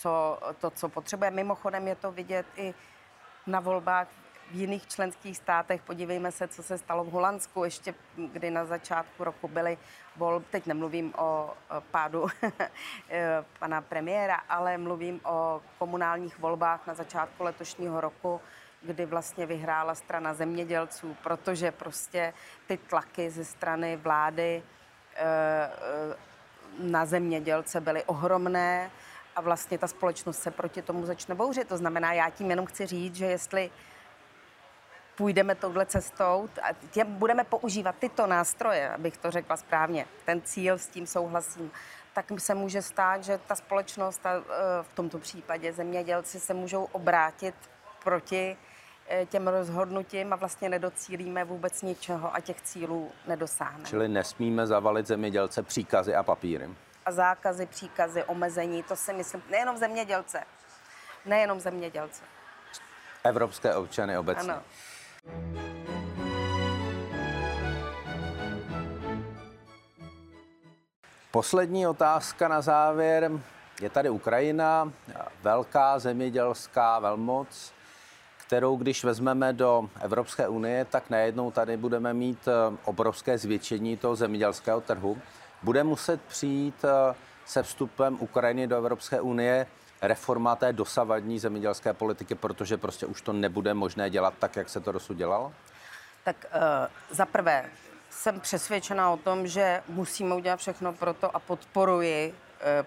co, 0.00 0.38
to, 0.60 0.70
co 0.70 0.88
potřebuje. 0.88 1.30
Mimochodem 1.30 1.88
je 1.88 1.94
to 1.94 2.12
vidět 2.12 2.46
i 2.56 2.74
na 3.46 3.60
volbách 3.60 4.08
v 4.50 4.54
jiných 4.54 4.86
členských 4.86 5.36
státech. 5.36 5.82
Podívejme 5.82 6.32
se, 6.32 6.48
co 6.48 6.62
se 6.62 6.78
stalo 6.78 7.04
v 7.04 7.10
Holandsku, 7.10 7.64
ještě 7.64 7.94
kdy 8.16 8.50
na 8.50 8.64
začátku 8.64 9.24
roku 9.24 9.48
byly 9.48 9.78
volby. 10.16 10.46
Teď 10.50 10.66
nemluvím 10.66 11.14
o 11.16 11.54
pádu 11.90 12.26
pana 13.58 13.80
premiéra, 13.80 14.40
ale 14.48 14.78
mluvím 14.78 15.20
o 15.24 15.60
komunálních 15.78 16.38
volbách 16.38 16.86
na 16.86 16.94
začátku 16.94 17.44
letošního 17.44 18.00
roku, 18.00 18.40
kdy 18.82 19.06
vlastně 19.06 19.46
vyhrála 19.46 19.94
strana 19.94 20.34
zemědělců, 20.34 21.16
protože 21.22 21.72
prostě 21.72 22.34
ty 22.66 22.76
tlaky 22.76 23.30
ze 23.30 23.44
strany 23.44 23.96
vlády 23.96 24.62
eh, 25.14 25.22
eh, 25.22 26.16
na 26.78 27.06
zemědělce 27.06 27.80
byly 27.80 28.04
ohromné 28.04 28.90
a 29.38 29.40
vlastně 29.40 29.78
ta 29.78 29.88
společnost 29.88 30.38
se 30.38 30.50
proti 30.50 30.82
tomu 30.82 31.06
začne 31.06 31.34
bouřit. 31.34 31.68
To 31.68 31.76
znamená, 31.76 32.12
já 32.12 32.30
tím 32.30 32.50
jenom 32.50 32.66
chci 32.66 32.86
říct, 32.86 33.14
že 33.14 33.26
jestli 33.26 33.70
půjdeme 35.16 35.54
touhle 35.54 35.86
cestou 35.86 36.48
a 36.62 36.68
tě 36.90 37.04
budeme 37.04 37.44
používat 37.44 37.94
tyto 37.98 38.26
nástroje, 38.26 38.90
abych 38.90 39.16
to 39.16 39.30
řekla 39.30 39.56
správně, 39.56 40.06
ten 40.24 40.42
cíl, 40.42 40.78
s 40.78 40.86
tím 40.86 41.06
souhlasím, 41.06 41.70
tak 42.14 42.24
se 42.38 42.54
může 42.54 42.82
stát, 42.82 43.24
že 43.24 43.40
ta 43.46 43.54
společnost, 43.54 44.26
a 44.26 44.30
e, 44.30 44.42
v 44.82 44.92
tomto 44.94 45.18
případě 45.18 45.72
zemědělci, 45.72 46.40
se 46.40 46.54
můžou 46.54 46.84
obrátit 46.92 47.54
proti 48.04 48.56
e, 49.08 49.26
těm 49.26 49.48
rozhodnutím 49.48 50.32
a 50.32 50.36
vlastně 50.36 50.68
nedocílíme 50.68 51.44
vůbec 51.44 51.82
ničeho 51.82 52.34
a 52.34 52.40
těch 52.40 52.62
cílů 52.62 53.10
nedosáhneme. 53.26 53.84
Čili 53.84 54.08
nesmíme 54.08 54.66
zavalit 54.66 55.06
zemědělce 55.06 55.62
příkazy 55.62 56.14
a 56.14 56.22
papíry 56.22 56.68
a 57.08 57.12
zákazy, 57.12 57.66
příkazy, 57.66 58.24
omezení, 58.24 58.82
to 58.82 58.96
si 58.96 59.12
myslím, 59.12 59.42
nejenom 59.50 59.76
zemědělce, 59.76 60.44
nejenom 61.24 61.60
zemědělce. 61.60 62.22
Evropské 63.24 63.74
občany 63.74 64.18
obecně. 64.18 64.52
Ano. 64.52 64.62
Poslední 71.30 71.86
otázka 71.86 72.48
na 72.48 72.60
závěr. 72.60 73.30
Je 73.80 73.90
tady 73.90 74.10
Ukrajina, 74.10 74.92
velká 75.42 75.98
zemědělská 75.98 76.98
velmoc, 76.98 77.72
kterou 78.36 78.76
když 78.76 79.04
vezmeme 79.04 79.52
do 79.52 79.88
Evropské 80.00 80.48
unie, 80.48 80.84
tak 80.84 81.10
najednou 81.10 81.50
tady 81.50 81.76
budeme 81.76 82.14
mít 82.14 82.48
eh, 82.48 82.76
obrovské 82.84 83.38
zvětšení 83.38 83.96
toho 83.96 84.16
zemědělského 84.16 84.80
trhu 84.80 85.18
bude 85.62 85.84
muset 85.84 86.22
přijít 86.22 86.84
eh, 86.84 87.14
se 87.46 87.62
vstupem 87.62 88.16
Ukrajiny 88.20 88.66
do 88.66 88.76
Evropské 88.76 89.20
unie 89.20 89.66
reforma 90.02 90.56
té 90.56 90.72
dosavadní 90.72 91.38
zemědělské 91.38 91.92
politiky, 91.92 92.34
protože 92.34 92.76
prostě 92.76 93.06
už 93.06 93.22
to 93.22 93.32
nebude 93.32 93.74
možné 93.74 94.10
dělat 94.10 94.34
tak, 94.38 94.56
jak 94.56 94.68
se 94.68 94.80
to 94.80 94.92
dosud 94.92 95.16
dělalo? 95.16 95.52
Tak 96.24 96.36
uh, 96.54 97.16
za 97.16 97.26
prvé 97.26 97.64
jsem 98.10 98.40
přesvědčena 98.40 99.10
o 99.10 99.16
tom, 99.16 99.46
že 99.46 99.82
musíme 99.88 100.34
udělat 100.34 100.56
všechno 100.56 100.92
pro 100.92 101.14
to 101.14 101.36
a 101.36 101.38
podporuji 101.38 102.28
uh, 102.28 102.36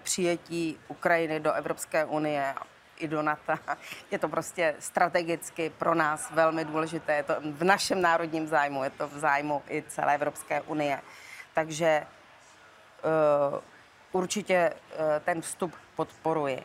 přijetí 0.02 0.78
Ukrajiny 0.88 1.40
do 1.40 1.52
Evropské 1.52 2.04
unie 2.04 2.54
i 2.98 3.08
do 3.08 3.22
NATO. 3.22 3.52
Je 4.10 4.18
to 4.18 4.28
prostě 4.28 4.74
strategicky 4.78 5.70
pro 5.78 5.94
nás 5.94 6.30
velmi 6.30 6.64
důležité. 6.64 7.16
Je 7.16 7.22
to 7.22 7.34
v 7.40 7.64
našem 7.64 8.02
národním 8.02 8.48
zájmu, 8.48 8.84
je 8.84 8.90
to 8.90 9.08
v 9.08 9.18
zájmu 9.18 9.62
i 9.70 9.84
celé 9.88 10.14
Evropské 10.14 10.60
unie. 10.60 11.00
Takže 11.54 12.06
určitě 14.12 14.54
eh, 14.54 15.20
ten 15.24 15.40
vstup 15.40 15.74
podporuji. 15.96 16.62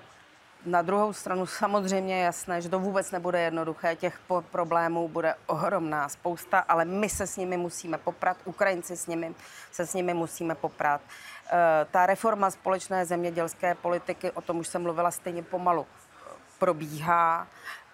Na 0.65 0.81
druhou 0.81 1.13
stranu 1.13 1.45
samozřejmě 1.45 2.15
je 2.15 2.23
jasné, 2.23 2.61
že 2.61 2.69
to 2.69 2.79
vůbec 2.79 3.11
nebude 3.11 3.41
jednoduché, 3.41 3.95
těch 3.95 4.19
problémů 4.51 5.07
bude 5.07 5.35
ohromná 5.45 6.09
spousta, 6.09 6.59
ale 6.59 6.85
my 6.85 7.09
se 7.09 7.27
s 7.27 7.37
nimi 7.37 7.57
musíme 7.57 7.97
poprat, 7.97 8.37
Ukrajinci 8.45 8.97
s 8.97 9.07
nimi, 9.07 9.35
se 9.71 9.85
s 9.85 9.93
nimi 9.93 10.13
musíme 10.13 10.55
poprat. 10.55 11.01
Eh, 11.49 11.85
ta 11.91 12.05
reforma 12.05 12.51
společné 12.51 13.05
zemědělské 13.05 13.75
politiky, 13.75 14.31
o 14.31 14.41
tom 14.41 14.57
už 14.57 14.67
jsem 14.67 14.83
mluvila, 14.83 15.11
stejně 15.11 15.43
pomalu 15.43 15.85
probíhá 16.59 17.47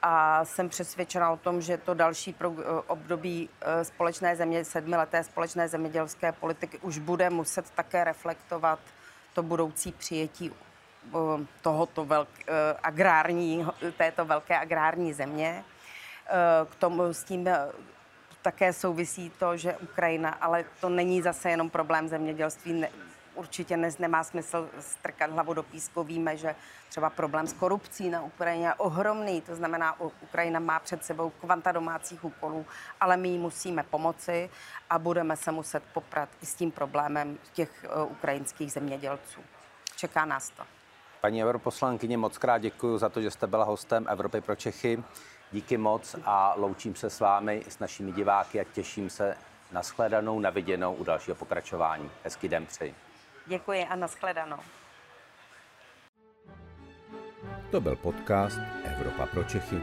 a 0.05 0.45
jsem 0.45 0.69
přesvědčena 0.69 1.31
o 1.31 1.37
tom, 1.37 1.61
že 1.61 1.77
to 1.77 1.93
další 1.93 2.33
pro, 2.33 2.53
eh, 2.59 2.63
období 2.87 3.49
eh, 3.61 3.85
společné 3.85 4.35
země, 4.35 4.65
sedmileté 4.65 5.23
společné 5.23 5.67
zemědělské 5.67 6.31
politiky 6.31 6.77
už 6.77 6.97
bude 6.97 7.29
muset 7.29 7.69
také 7.69 8.03
reflektovat 8.03 8.79
to 9.33 9.43
budoucí 9.43 9.91
přijetí 9.91 10.51
eh, 10.51 11.11
tohoto 11.61 12.05
velk, 12.05 12.29
agrární, 12.83 13.67
této 13.97 14.25
velké 14.25 14.59
agrární 14.59 15.13
země. 15.13 15.63
K 16.69 16.75
tomu 16.75 17.03
s 17.03 17.23
tím 17.23 17.49
také 18.41 18.73
souvisí 18.73 19.29
to, 19.29 19.57
že 19.57 19.77
Ukrajina, 19.77 20.29
ale 20.29 20.65
to 20.79 20.89
není 20.89 21.21
zase 21.21 21.49
jenom 21.49 21.69
problém 21.69 22.07
zemědělství, 22.07 22.85
určitě 23.35 23.77
ne, 23.77 23.89
nemá 23.99 24.23
smysl 24.23 24.69
strkat 24.79 25.31
hlavu 25.31 25.53
do 25.53 25.63
písku. 25.63 26.03
Víme, 26.03 26.37
že 26.37 26.55
třeba 26.89 27.09
problém 27.09 27.47
s 27.47 27.53
korupcí 27.53 28.09
na 28.09 28.21
Ukrajině 28.21 28.67
je 28.67 28.73
ohromný, 28.73 29.41
to 29.41 29.55
znamená, 29.55 29.99
Ukrajina 30.21 30.59
má 30.59 30.79
před 30.79 31.05
sebou 31.05 31.29
kvanta 31.29 31.71
domácích 31.71 32.23
úkolů, 32.23 32.65
ale 33.01 33.17
my 33.17 33.29
jí 33.29 33.37
musíme 33.37 33.83
pomoci 33.83 34.49
a 34.89 34.99
budeme 34.99 35.37
se 35.37 35.51
muset 35.51 35.83
poprat 35.93 36.29
i 36.41 36.45
s 36.45 36.55
tím 36.55 36.71
problémem 36.71 37.37
těch 37.53 37.85
uh, 37.95 38.11
ukrajinských 38.11 38.71
zemědělců. 38.71 39.41
Čeká 39.95 40.25
nás 40.25 40.49
to. 40.49 40.63
Paní 41.21 41.43
europoslankyně, 41.43 42.17
moc 42.17 42.37
krát 42.37 42.57
děkuji 42.57 42.97
za 42.97 43.09
to, 43.09 43.21
že 43.21 43.31
jste 43.31 43.47
byla 43.47 43.63
hostem 43.63 44.05
Evropy 44.09 44.41
pro 44.41 44.55
Čechy. 44.55 45.03
Díky 45.51 45.77
moc 45.77 46.15
a 46.25 46.53
loučím 46.57 46.95
se 46.95 47.09
s 47.09 47.19
vámi, 47.19 47.63
s 47.69 47.79
našimi 47.79 48.11
diváky 48.11 48.59
a 48.59 48.63
těším 48.63 49.09
se 49.09 49.37
na 49.71 49.83
shledanou, 49.83 50.39
na 50.39 50.49
viděnou 50.49 50.93
u 50.93 51.03
dalšího 51.03 51.35
pokračování. 51.35 52.11
Hezký 52.23 52.47
den 52.47 52.65
přeji. 52.65 52.95
Děkuji 53.45 53.85
a 53.85 53.95
nashledanou. 53.95 54.57
To 57.71 57.81
byl 57.81 57.95
podcast 57.95 58.59
Evropa 58.83 59.25
pro 59.25 59.43
Čechy. 59.43 59.81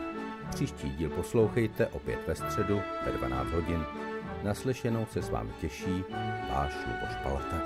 Příští 0.51 0.91
díl 0.91 1.11
poslouchejte 1.11 1.87
opět 1.87 2.27
ve 2.27 2.35
středu 2.35 2.83
ve 3.05 3.13
12 3.13 3.51
hodin. 3.51 3.85
Naslyšenou 4.43 5.07
se 5.07 5.23
s 5.23 5.31
vámi 5.31 5.53
těší 5.61 6.05
váš 6.51 6.73
Luboš 6.87 7.17
Palata. 7.23 7.57